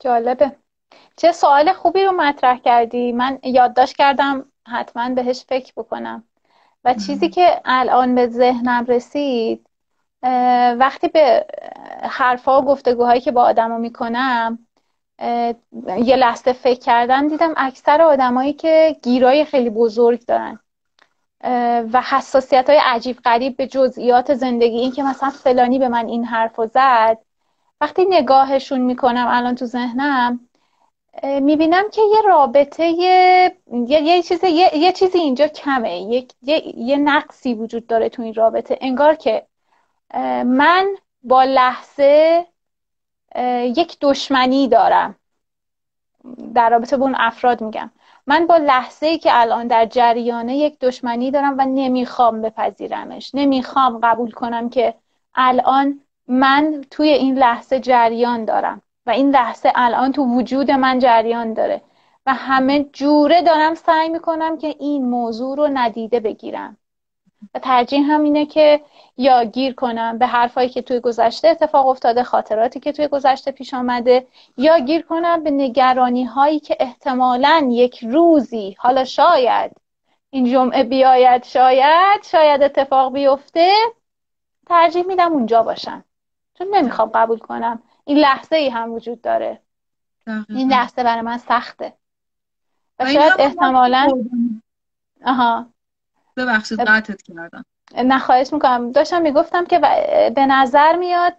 [0.00, 0.56] جالبه.
[1.16, 3.12] چه سوال خوبی رو مطرح کردی.
[3.12, 6.24] من یادداشت کردم حتما بهش فکر بکنم.
[6.84, 9.66] و چیزی که الان به ذهنم رسید
[10.78, 11.46] وقتی به
[12.02, 14.58] حرفا و گفتگوهایی که با آدما می‌کنم
[15.96, 20.58] یه لحظه فکر کردم دیدم اکثر آدمایی که گیرای خیلی بزرگ دارن.
[21.92, 26.24] و حساسیت های عجیب غریب به جزئیات زندگی این که مثلا فلانی به من این
[26.24, 27.18] حرف زد.
[27.80, 30.40] وقتی نگاهشون می‌کنم الان تو ذهنم
[31.22, 33.56] می‌بینم که یه رابطه یه,
[33.88, 35.98] یه, چیز یه, چیزی اینجا کمه.
[35.98, 38.78] یه, یه, یه نقصی وجود داره تو این رابطه.
[38.80, 39.46] انگار که
[40.44, 40.86] من
[41.22, 42.46] با لحظه
[43.64, 45.16] یک دشمنی دارم.
[46.54, 47.90] در رابطه با اون افراد میگم.
[48.26, 53.30] من با لحظه ای که الان در جریانه یک دشمنی دارم و نمی‌خوام بپذیرمش.
[53.34, 54.94] نمی‌خوام قبول کنم که
[55.34, 56.00] الان
[56.30, 61.82] من توی این لحظه جریان دارم و این لحظه الان تو وجود من جریان داره
[62.26, 66.76] و همه جوره دارم سعی می‌کنم که این موضوع رو ندیده بگیرم.
[67.54, 68.80] و ترجیح هم اینه که
[69.16, 73.74] یا گیر کنم به حرفایی که توی گذشته اتفاق افتاده خاطراتی که توی گذشته پیش
[73.74, 74.26] آمده
[74.56, 79.72] یا گیر کنم به نگرانی هایی که احتمالا یک روزی حالا شاید
[80.30, 83.72] این جمعه بیاید شاید شاید اتفاق بیفته
[84.66, 86.04] ترجیح میدم اونجا باشم.
[86.60, 87.82] چون نمی‌خوام قبول کنم.
[88.04, 89.60] این لحظه ای هم وجود داره.
[90.48, 91.92] این لحظه برای من سخته.
[92.98, 94.08] و شاید احتمالا
[95.24, 95.66] آها.
[96.36, 97.64] ببخشید قطعت کردم.
[97.94, 98.92] نه خواهش می‌کنم.
[98.92, 99.78] داشتم می‌گفتم که
[100.36, 101.34] به نظر میاد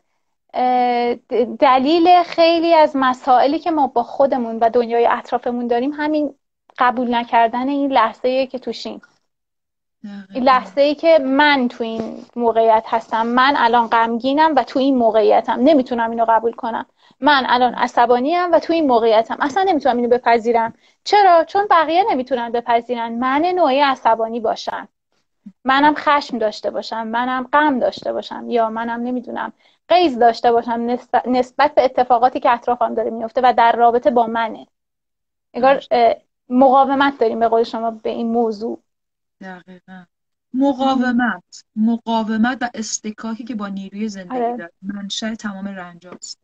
[1.60, 6.36] دلیل خیلی از مسائلی که ما با خودمون و دنیای اطرافمون داریم همین
[6.78, 9.02] قبول نکردن این لحظه که توشیم.
[10.36, 15.60] لحظه ای که من تو این موقعیت هستم من الان غمگینم و تو این موقعیتم.
[15.60, 16.86] نمی‌تونم اینو قبول کنم.
[17.20, 19.38] من الان عصبانیم و تو این موقعیتم.
[19.40, 20.74] اصلا نمی‌تونم اینو بپذیرم.
[21.04, 23.12] چرا؟ چون بقیه نمی‌تونن بپذیرن.
[23.12, 24.88] من نوعی عصبانی باشم.
[25.66, 27.08] منم خشم داشته باشم.
[27.08, 28.46] منم غم داشته باشم.
[28.50, 29.54] یا منم نمی‌دونم
[29.88, 30.98] قیز داشته باشم.
[31.26, 34.68] نسبت به اتفاقاتی که اطرافم داره میفته و در رابطه با منه.
[35.54, 35.84] انگار
[36.50, 38.80] مقاومت داریم به قول شما به این موضوع.
[39.42, 40.06] دقیقا.
[40.54, 41.64] مقاومت.
[41.76, 44.58] مقاومت و استکاکی که با نیروی زندگی آره.
[44.58, 46.40] داره منشأ تمام رنجاست.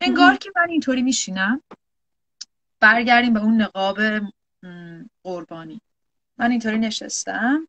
[0.00, 1.62] انگار که من اینطوری میشینم
[2.80, 3.98] برگردیم به اون نقاب
[5.22, 5.80] قربانی.
[6.38, 7.68] من اینطوری نشستم.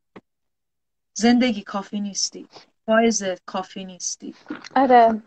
[1.13, 2.47] زندگی کافی نیستی.
[2.85, 4.35] فایزت کافی نیستی.
[4.75, 5.21] آره.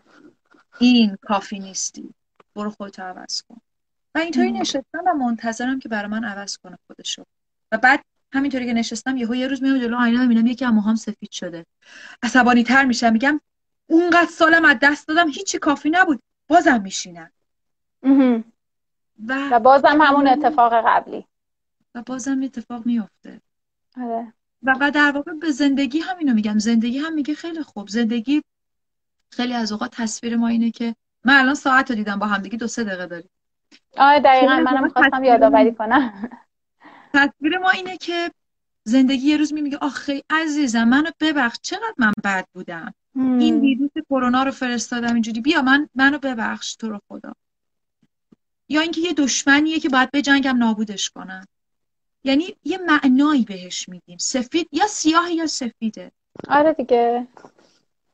[0.79, 2.13] این کافی نیستی.
[2.55, 3.61] برو خودتو عوض کن.
[4.15, 7.25] و اینطوری نشستم و منتظرم که برای من عوض کنه خودشو.
[7.71, 8.05] و بعد
[8.35, 11.65] همینطوری که نشستم یهو یه روز میام جلو آینه می‌بینم یکی هم سفید شده.
[12.23, 13.41] عصبانی تر میشم میگم
[13.87, 16.21] اونقدر سالم از دست دادم هیچی کافی نبود.
[16.47, 17.31] بازم میشینم.
[19.27, 21.25] و, و بازم همون اتفاق قبلی.
[21.95, 23.41] و بازم اتفاق میفته
[23.97, 24.33] آره.
[24.63, 26.57] و, و در واقع به زندگی همینو میگم.
[26.59, 27.87] زندگی هم میگه خیلی خوب.
[27.87, 28.41] زندگی
[29.29, 32.57] خیلی از اوقات تصویر ما اینه که من الان ساعت رو دیدم با هم دیگه
[32.57, 33.29] دو سه دقیقه داریم.
[33.97, 34.55] آره دقیقا.
[34.55, 36.29] منم خواستم یادآوری کنم.
[37.15, 38.31] تصویر ما اینه که
[38.83, 44.43] زندگی یه روز میگه آخه عزیزم منو ببخش چقدر من بد بودم؟ این ویروس کرونا
[44.43, 45.41] رو فرستادم اینجوری.
[45.41, 47.33] بیا من منو ببخش تو رو خدا.
[48.69, 51.47] یا اینکه یه دشمنیه که باید بجنگم نابودش کنم
[52.23, 54.17] یعنی یه معنایی بهش میدیم.
[54.17, 56.11] سفید یا سیاه یا سفیده.
[56.47, 57.27] آره دیگه.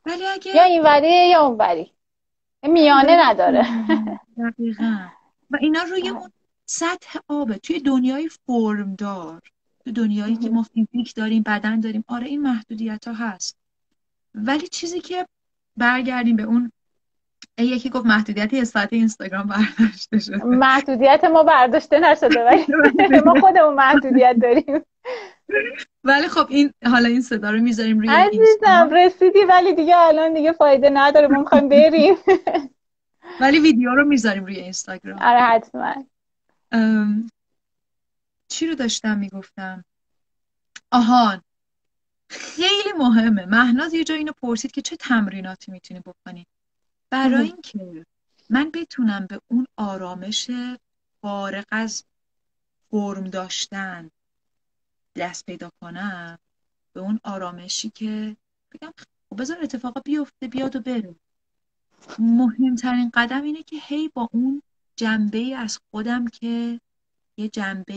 [0.05, 1.91] ولی اگه یا این وریه یا اون وری.
[2.63, 3.67] میانه نداره.
[4.37, 5.07] دقیقا.
[5.51, 6.31] و اینا روی اون
[6.65, 9.41] سطح آبه توی دنیای فرمدار
[9.85, 13.57] تو دنیایی که ما فیزیک داریم بدن داریم آره این محدودیت ها هست.
[14.35, 15.27] ولی چیزی که
[15.77, 16.71] برگردیم به اون
[17.57, 20.43] یکی گفت محدودیت یه ساعت اینستاگرام برداشته شده.
[20.45, 22.39] محدودیت ما برداشته نشده
[22.99, 24.81] ولی ما خودمون محدودیت داریم.
[26.03, 30.51] ولی خب این حالا این صدا رو می‌ذاریم روی عزیزم رسیدی ولی دیگه الان دیگه
[30.51, 32.15] فایده نداره ما می‌خوایم بریم.
[33.41, 35.19] ولی ویدیو رو می‌ذاریم روی اینستاگرام.
[35.21, 36.05] آره حتما.
[38.47, 39.85] چی رو داشتم می‌گفتم؟
[40.91, 41.41] آهان
[42.29, 43.45] خیلی مهمه.
[43.45, 46.47] مهناز یه جا اینو پرسید که چه تمریناتی می‌تونی بکنی؟
[47.09, 48.05] برای اینکه
[48.49, 50.51] من بتونم به اون آرامش
[51.21, 52.03] فارغ از
[52.91, 54.11] فرم داشتن
[55.15, 56.37] دست پیدا کنم
[56.93, 58.37] به اون آرامشی که
[58.71, 58.93] بگم
[59.29, 61.15] خب بذار اتفاقا بیفته بیاد و بره.
[62.19, 64.61] مهمترین قدم اینه که هی با اون
[65.01, 66.79] جنبه از خودم که
[67.37, 67.95] یه جنبه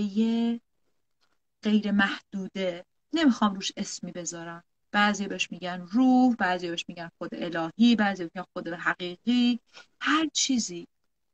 [1.63, 4.65] غیر محدوده نمی‌خوام روش اسمی بذارم.
[4.93, 9.61] بعضی بهش میگن روح بعضی بهش میگن خود الهی بعضی میگن خود حقیقی.
[10.01, 10.87] هر چیزی.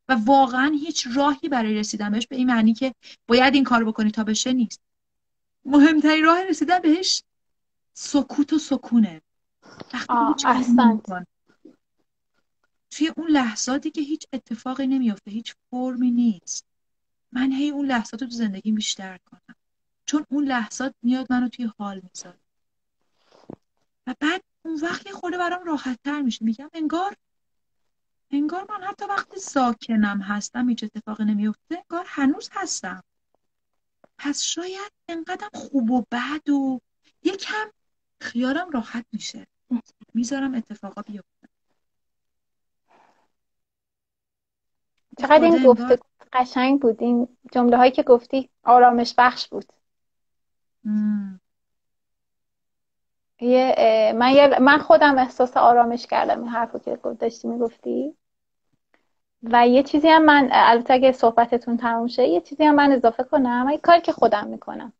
[0.08, 2.94] و واقعا هیچ راهی برای رسیدن بهش به این معنی که
[3.28, 4.80] باید این کار بکنی تا بشه نیست.
[5.64, 7.22] مهمترین راه رسیدن بهش
[7.94, 9.22] سکوت و سکونه.
[12.91, 16.66] توی اون لحظاتی که هیچ اتفاقی نمیافته هیچ فرمی نیست.
[17.32, 19.57] من هی اون لحظات رو تو زندگی بیشتر کنم.
[20.07, 22.41] چون اون لحظات میاد منو توی حال می‌ذاره.
[24.07, 26.45] و بعد اون وقت یه خورده برام راحت تر میشه.
[26.45, 27.16] میگم انگار
[28.30, 33.05] انگار من حتی وقتی ساکنم هستم هیچ اتفاقی نمیفته انگار هنوز هستم.
[34.18, 36.80] پس شاید انقدرم خوب و بد و
[37.22, 37.70] یکم
[38.20, 39.47] خیالم راحت میشه.
[40.14, 41.39] می‌ذارم اتفاقا بیفته.
[45.18, 45.98] چقدر این گفته
[46.32, 47.02] قشنگ بود.
[47.02, 49.72] این جمله هایی که گفتی آرامش بخش بود.
[53.40, 58.14] یه من, من خودم احساس آرامش کردم این حرفو که داشتی می‌گفتی.
[59.42, 63.24] و یه چیزی هم من البته اگه صحبتتون تموم شه یه چیزی هم من اضافه
[63.24, 63.68] کنم.
[63.70, 64.92] یه کاری که خودم می‌کنم.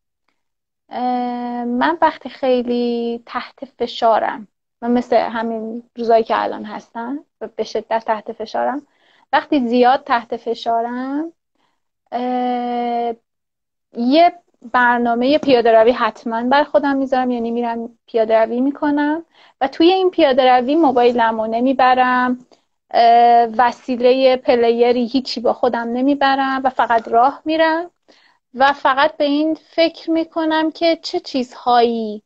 [1.65, 4.47] من وقتی خیلی تحت فشارم
[4.81, 7.19] و مثل همین روزایی که الان هستن
[7.55, 8.87] به شدت تحت فشارم
[9.33, 11.33] وقتی زیاد تحت فشارم
[13.97, 14.33] یه
[14.73, 19.25] برنامه پیاده روی حتما بر خودم می‌ذارم یعنی میرم پیاده روی می‌کنم
[19.61, 22.45] و توی این پیاده روی موبایلمو نمی‌برم
[23.57, 27.91] وسیله پلیری هیچی با خودم نمی‌برم و فقط راه میرم
[28.53, 32.23] و فقط به این فکر می‌کنم که چه چیزهایی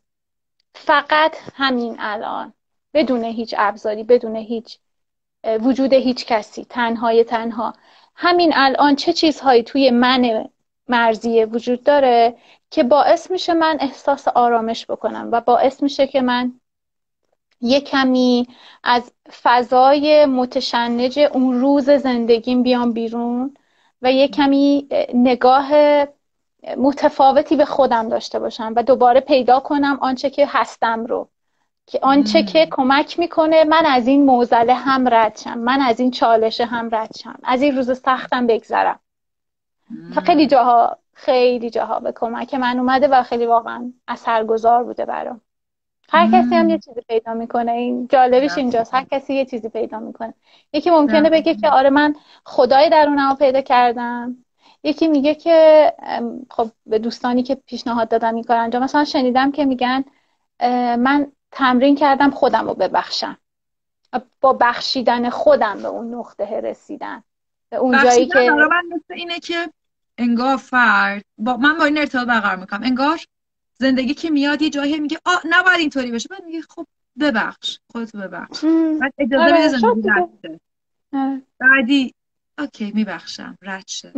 [0.76, 2.54] فقط همین الان
[2.94, 4.80] بدون هیچ ابزاری بدون هیچ
[5.46, 7.74] وجود هیچ کسی تنهای تنها.
[8.16, 10.50] همین الان چه چیزهایی توی من
[10.88, 12.36] مرزیه وجود داره
[12.70, 16.54] که باعث میشه من احساس آرامش بکنم و باعث میشه که من
[17.62, 18.48] یه کمی
[18.84, 19.12] از
[19.44, 23.58] فضای متشنج اون روز زندگیم بیام بیرون
[24.02, 25.72] و یه کمی نگاه
[26.78, 31.30] متفاوتی به خودم داشته باشم و دوباره پیدا کنم آنچه که هستم رو.
[31.88, 35.58] که آنچه که کمک می‌کنه من از این موزله هم رد شم.
[35.58, 37.40] من از این چالش هم رد شم.
[37.44, 39.00] از این روز سختم بگذرم.
[40.26, 45.42] خیلی جاها خیلی جاها به کمک من اومده و خیلی واقعا اثرگذار بوده برام.
[46.10, 47.72] هر کسی هم یه چیزی پیدا می‌کنه.
[47.72, 48.94] این جالبش اینجاست.
[48.94, 50.34] هر کسی یه چیزی پیدا می‌کنه.
[50.74, 52.16] یکی ممکنه بگه که آره من
[52.46, 54.38] خدای درونم رو پیدا کردم.
[54.84, 55.94] یکی میگه که
[56.52, 60.04] خب به دوستانی که پیشنهاد دادم این کار انجام مثلا شنیدم که میگن
[61.00, 63.38] من تمرین کردم خودم رو ببخشم.
[64.42, 67.24] با بخشیدن خودم به اون نقطه رسیدن.
[67.70, 69.70] به اون جایی که من مثل اینه که
[70.18, 72.84] انگار فرد با من با این ارتباط برقرار می‌کنم.
[72.84, 73.20] انگار
[73.80, 76.30] زندگی که میاد یه جایی میگه آ نباید اینطوری بشه.
[76.30, 76.88] بعد میگه خب
[77.20, 78.66] ببخش خودتو ببخش.
[79.00, 80.10] بعد اجازه آره، زندگی
[81.14, 81.42] آره.
[81.60, 82.14] بعدی
[82.58, 84.12] اوکی میبخشم رد شه.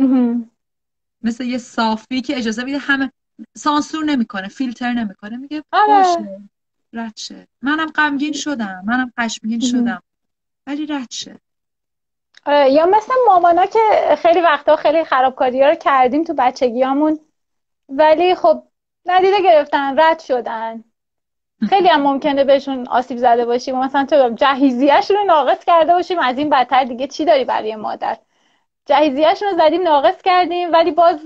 [1.22, 3.12] مثل یه صافی که اجازه میده همه
[3.56, 5.86] سانسور نمی‌کنه فیلتر نمی‌کنه میگه آره.
[5.88, 6.40] باشه.
[6.92, 7.46] رد شه.
[7.62, 8.82] منم غمگین شدم.
[8.86, 10.02] منم خشمگین شدم.
[10.66, 11.40] ولی رد شه.
[12.46, 13.78] آره یا مثل مامانا که
[14.18, 17.20] خیلی وقتا خیلی خرابکاری ها رو کردیم تو بچگیامون
[17.88, 18.62] ولی خب
[19.06, 20.84] ندیده گرفتن رد شدن.
[21.70, 23.78] خیلی هم ممکنه بهشون آسیب زده باشیم.
[23.78, 28.18] مثلا تو جهیزیهش رو ناقص کرده باشیم از این بدتر دیگه چی داری برای مادر؟
[28.86, 31.20] جهیزیهش رو زدیم ناقص کردیم ولی باز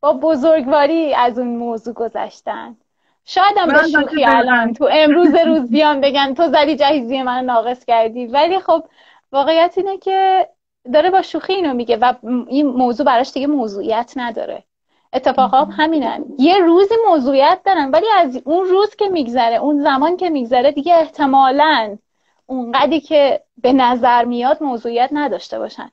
[0.00, 2.76] با بزرگواری از اون موضوع گذشتن.
[3.24, 7.84] شاید هم به شوخی الان تو امروز روز بیان بگن تو زدی جهیزی من ناقص
[7.84, 8.26] کردی.
[8.26, 8.84] ولی خب
[9.32, 10.48] واقعیت اینه که
[10.92, 12.14] داره با شوخی اینو میگه و
[12.48, 14.64] این موضوع براش دیگه موضوعیت نداره.
[15.12, 20.30] اتفاقا همینن یه روزی موضوعیت دارن ولی از اون روز که میگذره اون زمان که
[20.30, 21.98] میگذره دیگه احتمالا
[22.46, 25.90] اونقدی که به نظر میاد موضوعیت نداشته باشن.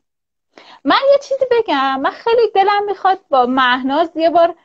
[0.83, 1.99] من یه چیزی بگم.
[1.99, 4.55] من خیلی دلم می‌خواد با مهناز یه بار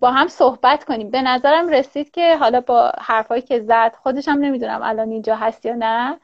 [0.00, 1.10] با هم صحبت کنیم.
[1.10, 5.74] به نظرم رسید که حالا با حرفایی که زد خودشم نمی‌دونم الان اینجا هست یا
[5.74, 6.20] نه.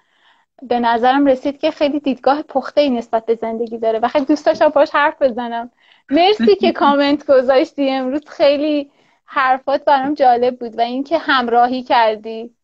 [0.63, 3.99] به نظرم رسید که خیلی دیدگاه پخته ای نسبت به زندگی داره.
[3.99, 5.71] و خیلی دوست داشتم باش حرف بزنم.
[6.11, 7.91] مرسی که کامنت گذاشتی.
[7.91, 8.91] امروز خیلی
[9.25, 12.55] حرفات برام جالب بود و اینکه همراهی کردی.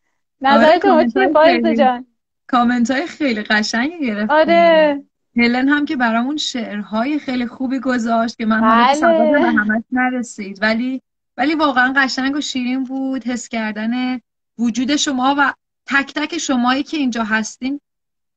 [0.41, 2.07] نظر تو چیه جان.
[2.47, 5.03] کامنت های خیلی قشنگی گرفت آره.
[5.39, 9.33] هلن هم که برامون شعرهای خیلی خوبی گذاشت که من بله.
[9.33, 10.59] به همش نرسید.
[10.63, 11.03] ولی
[11.37, 13.25] ولی واقعا قشنگ و شیرین بود.
[13.25, 14.21] حس کردن
[14.59, 15.55] وجود شما و
[15.87, 17.81] تک تک شمایی که اینجا هستین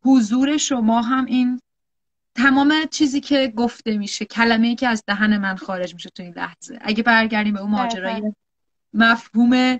[0.05, 1.61] حضور شما هم این
[2.35, 6.33] تمام چیزی که گفته میشه کلمه ای که از دهن من خارج میشه تو این
[6.33, 6.79] لحظه.
[6.81, 8.33] اگه برگردیم به اون ماجرای
[8.93, 9.79] مفهوم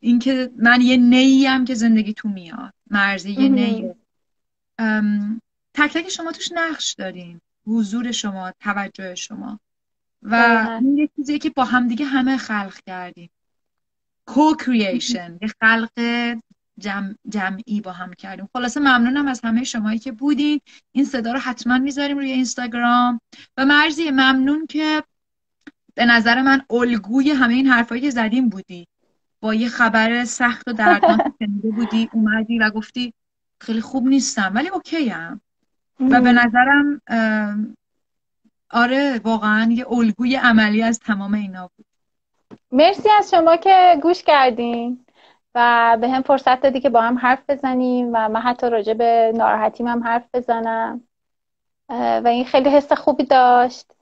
[0.00, 2.74] اینکه من یه نیی هم که زندگی تو میاد.
[2.90, 3.96] مرزی یه نیه
[5.74, 7.40] تک تک شما توش نقش دارین.
[7.66, 9.60] حضور شما توجه شما.
[10.22, 10.34] و
[10.80, 13.30] این یه چیزیه که با همدیگه همه خلق کردیم.
[14.26, 15.90] کو کریشن یه خلق
[16.78, 18.48] جمع، جمعی با هم کردیم.
[18.52, 20.60] خلاصه ممنونم از همه شمایی که بودین.
[20.92, 23.20] این صدا رو حتما می‌ذاریم روی اینستاگرام.
[23.56, 25.02] و مرزی ممنون که
[25.94, 28.86] به نظر من الگوی همه این حرفایی که زدیم بودی.
[29.40, 33.14] با یه خبر سخت و دردناک شنیده بودی اومدی و گفتی
[33.60, 35.40] خیلی خوب نیستم ولی اوکی هم.
[36.00, 37.02] و به نظرم
[38.70, 41.86] آره واقعا یه الگوی عملی از تمام اینا بود.
[42.72, 45.06] مرسی از شما که گوش کردین
[45.54, 49.32] و به هم فرصت دادی که با هم حرف بزنیم و من حتی راجع به
[49.36, 51.00] ناراحتیم هم حرف بزنم.
[51.88, 53.92] و این خیلی حس خوبی داشت.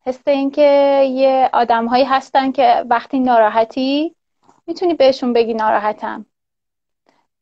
[0.00, 4.14] حس اینکه یه آدم هایی هستن که وقتی ناراحتی
[4.66, 6.26] می‌تونی بهشون بگی ناراحتم.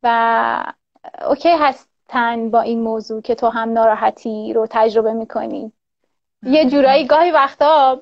[0.02, 0.72] و
[1.28, 1.48] اوکی
[2.08, 5.72] هستن با این موضوع که تو هم ناراحتی رو تجربه می‌کنی.
[6.42, 8.00] یه جورایی گاهی وقتا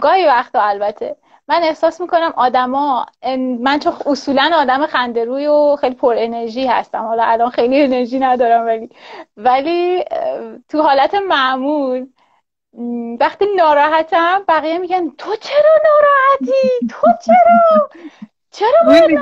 [0.00, 1.16] گاهی وقتا البته.
[1.48, 3.06] من احساس می‌کنم آدما
[3.60, 7.02] من چون اصولا آدم خندروی و خیلی پر انرژی هستم.
[7.02, 8.88] حالا الان خیلی انرژی ندارم ولی
[9.36, 10.04] ولی
[10.68, 12.06] تو حالت معمول
[13.20, 17.88] وقتی ناراحتم بقیه میگن تو چرا ناراحتی؟ تو چرا؟
[18.58, 19.18] چرا باید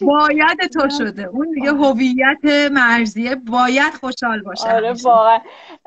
[0.00, 1.24] باید تو شده.
[1.24, 3.34] اون دیگه هویت مرزیه.
[3.34, 5.38] باید خوشحال باشه آره واقعا.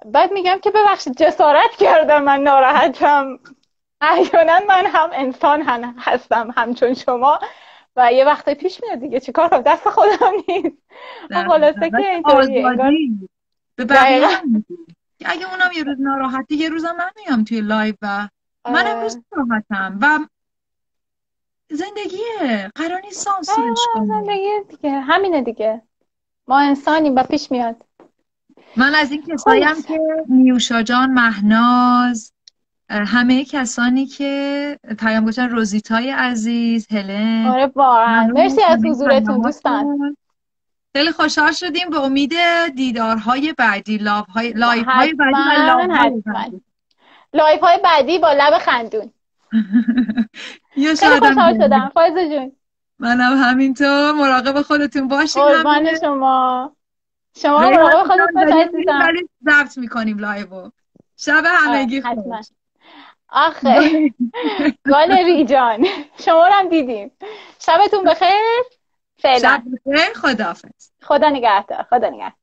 [0.05, 3.39] بعد میگم که ببخشید جسارت کردم من ناراحتم.
[4.01, 7.39] احیانا من هم انسان هم هستم همچون شما.
[7.95, 9.19] و یه وقتی پیش میاد دیگه.
[9.19, 10.77] چیکار کنم؟ دست خودم نیست.
[11.47, 12.67] خلاصه که اینطوریه
[15.25, 18.27] اگه اونم یه روز ناراحتی یه روزم من میام توی live و
[18.65, 19.99] من امروز ناراحتم.
[20.01, 20.19] و
[21.71, 24.99] زندگیه قرار نیست سانسورش کنم زندگیه دیگه.
[24.99, 25.81] همینه دیگه.
[26.47, 27.85] ما انسانیم و پیش میاد.
[28.75, 29.99] من از این کسایم که
[30.29, 32.33] نیوشا جان مهناز
[32.89, 38.27] همه کسانی که پیام گذاشتن روزیتای عزیز هلن آره واقعا.
[38.27, 40.17] مرسی از حضورتون دوستان.
[40.95, 42.33] خیلی خوشحال شدیم به امید
[42.75, 46.61] دیدارهای بعدی live های live های بعدی.
[47.33, 49.11] live های بعدی با لب خندون.
[50.99, 51.91] خیلی خوشحال شدم.
[51.93, 52.51] فایزه جون.
[52.99, 56.75] منم همینطور مراقب خودتون باشین قربان شما.
[57.37, 60.71] شما مراقب خودتون باشید ولی ضبط می‌کنیم live.
[61.17, 62.47] شب همگی خوش
[63.29, 63.79] آخه.
[64.91, 65.85] گالری جان.
[66.19, 67.11] شما رو هم دیدیم.
[67.59, 68.29] شبتون بخیر.
[69.17, 69.39] فعلا.
[69.39, 70.13] شب بخیر.
[70.13, 70.89] خداحافظ.
[71.01, 71.83] خدا نگهدار.
[71.89, 72.40] خدا نگهدار.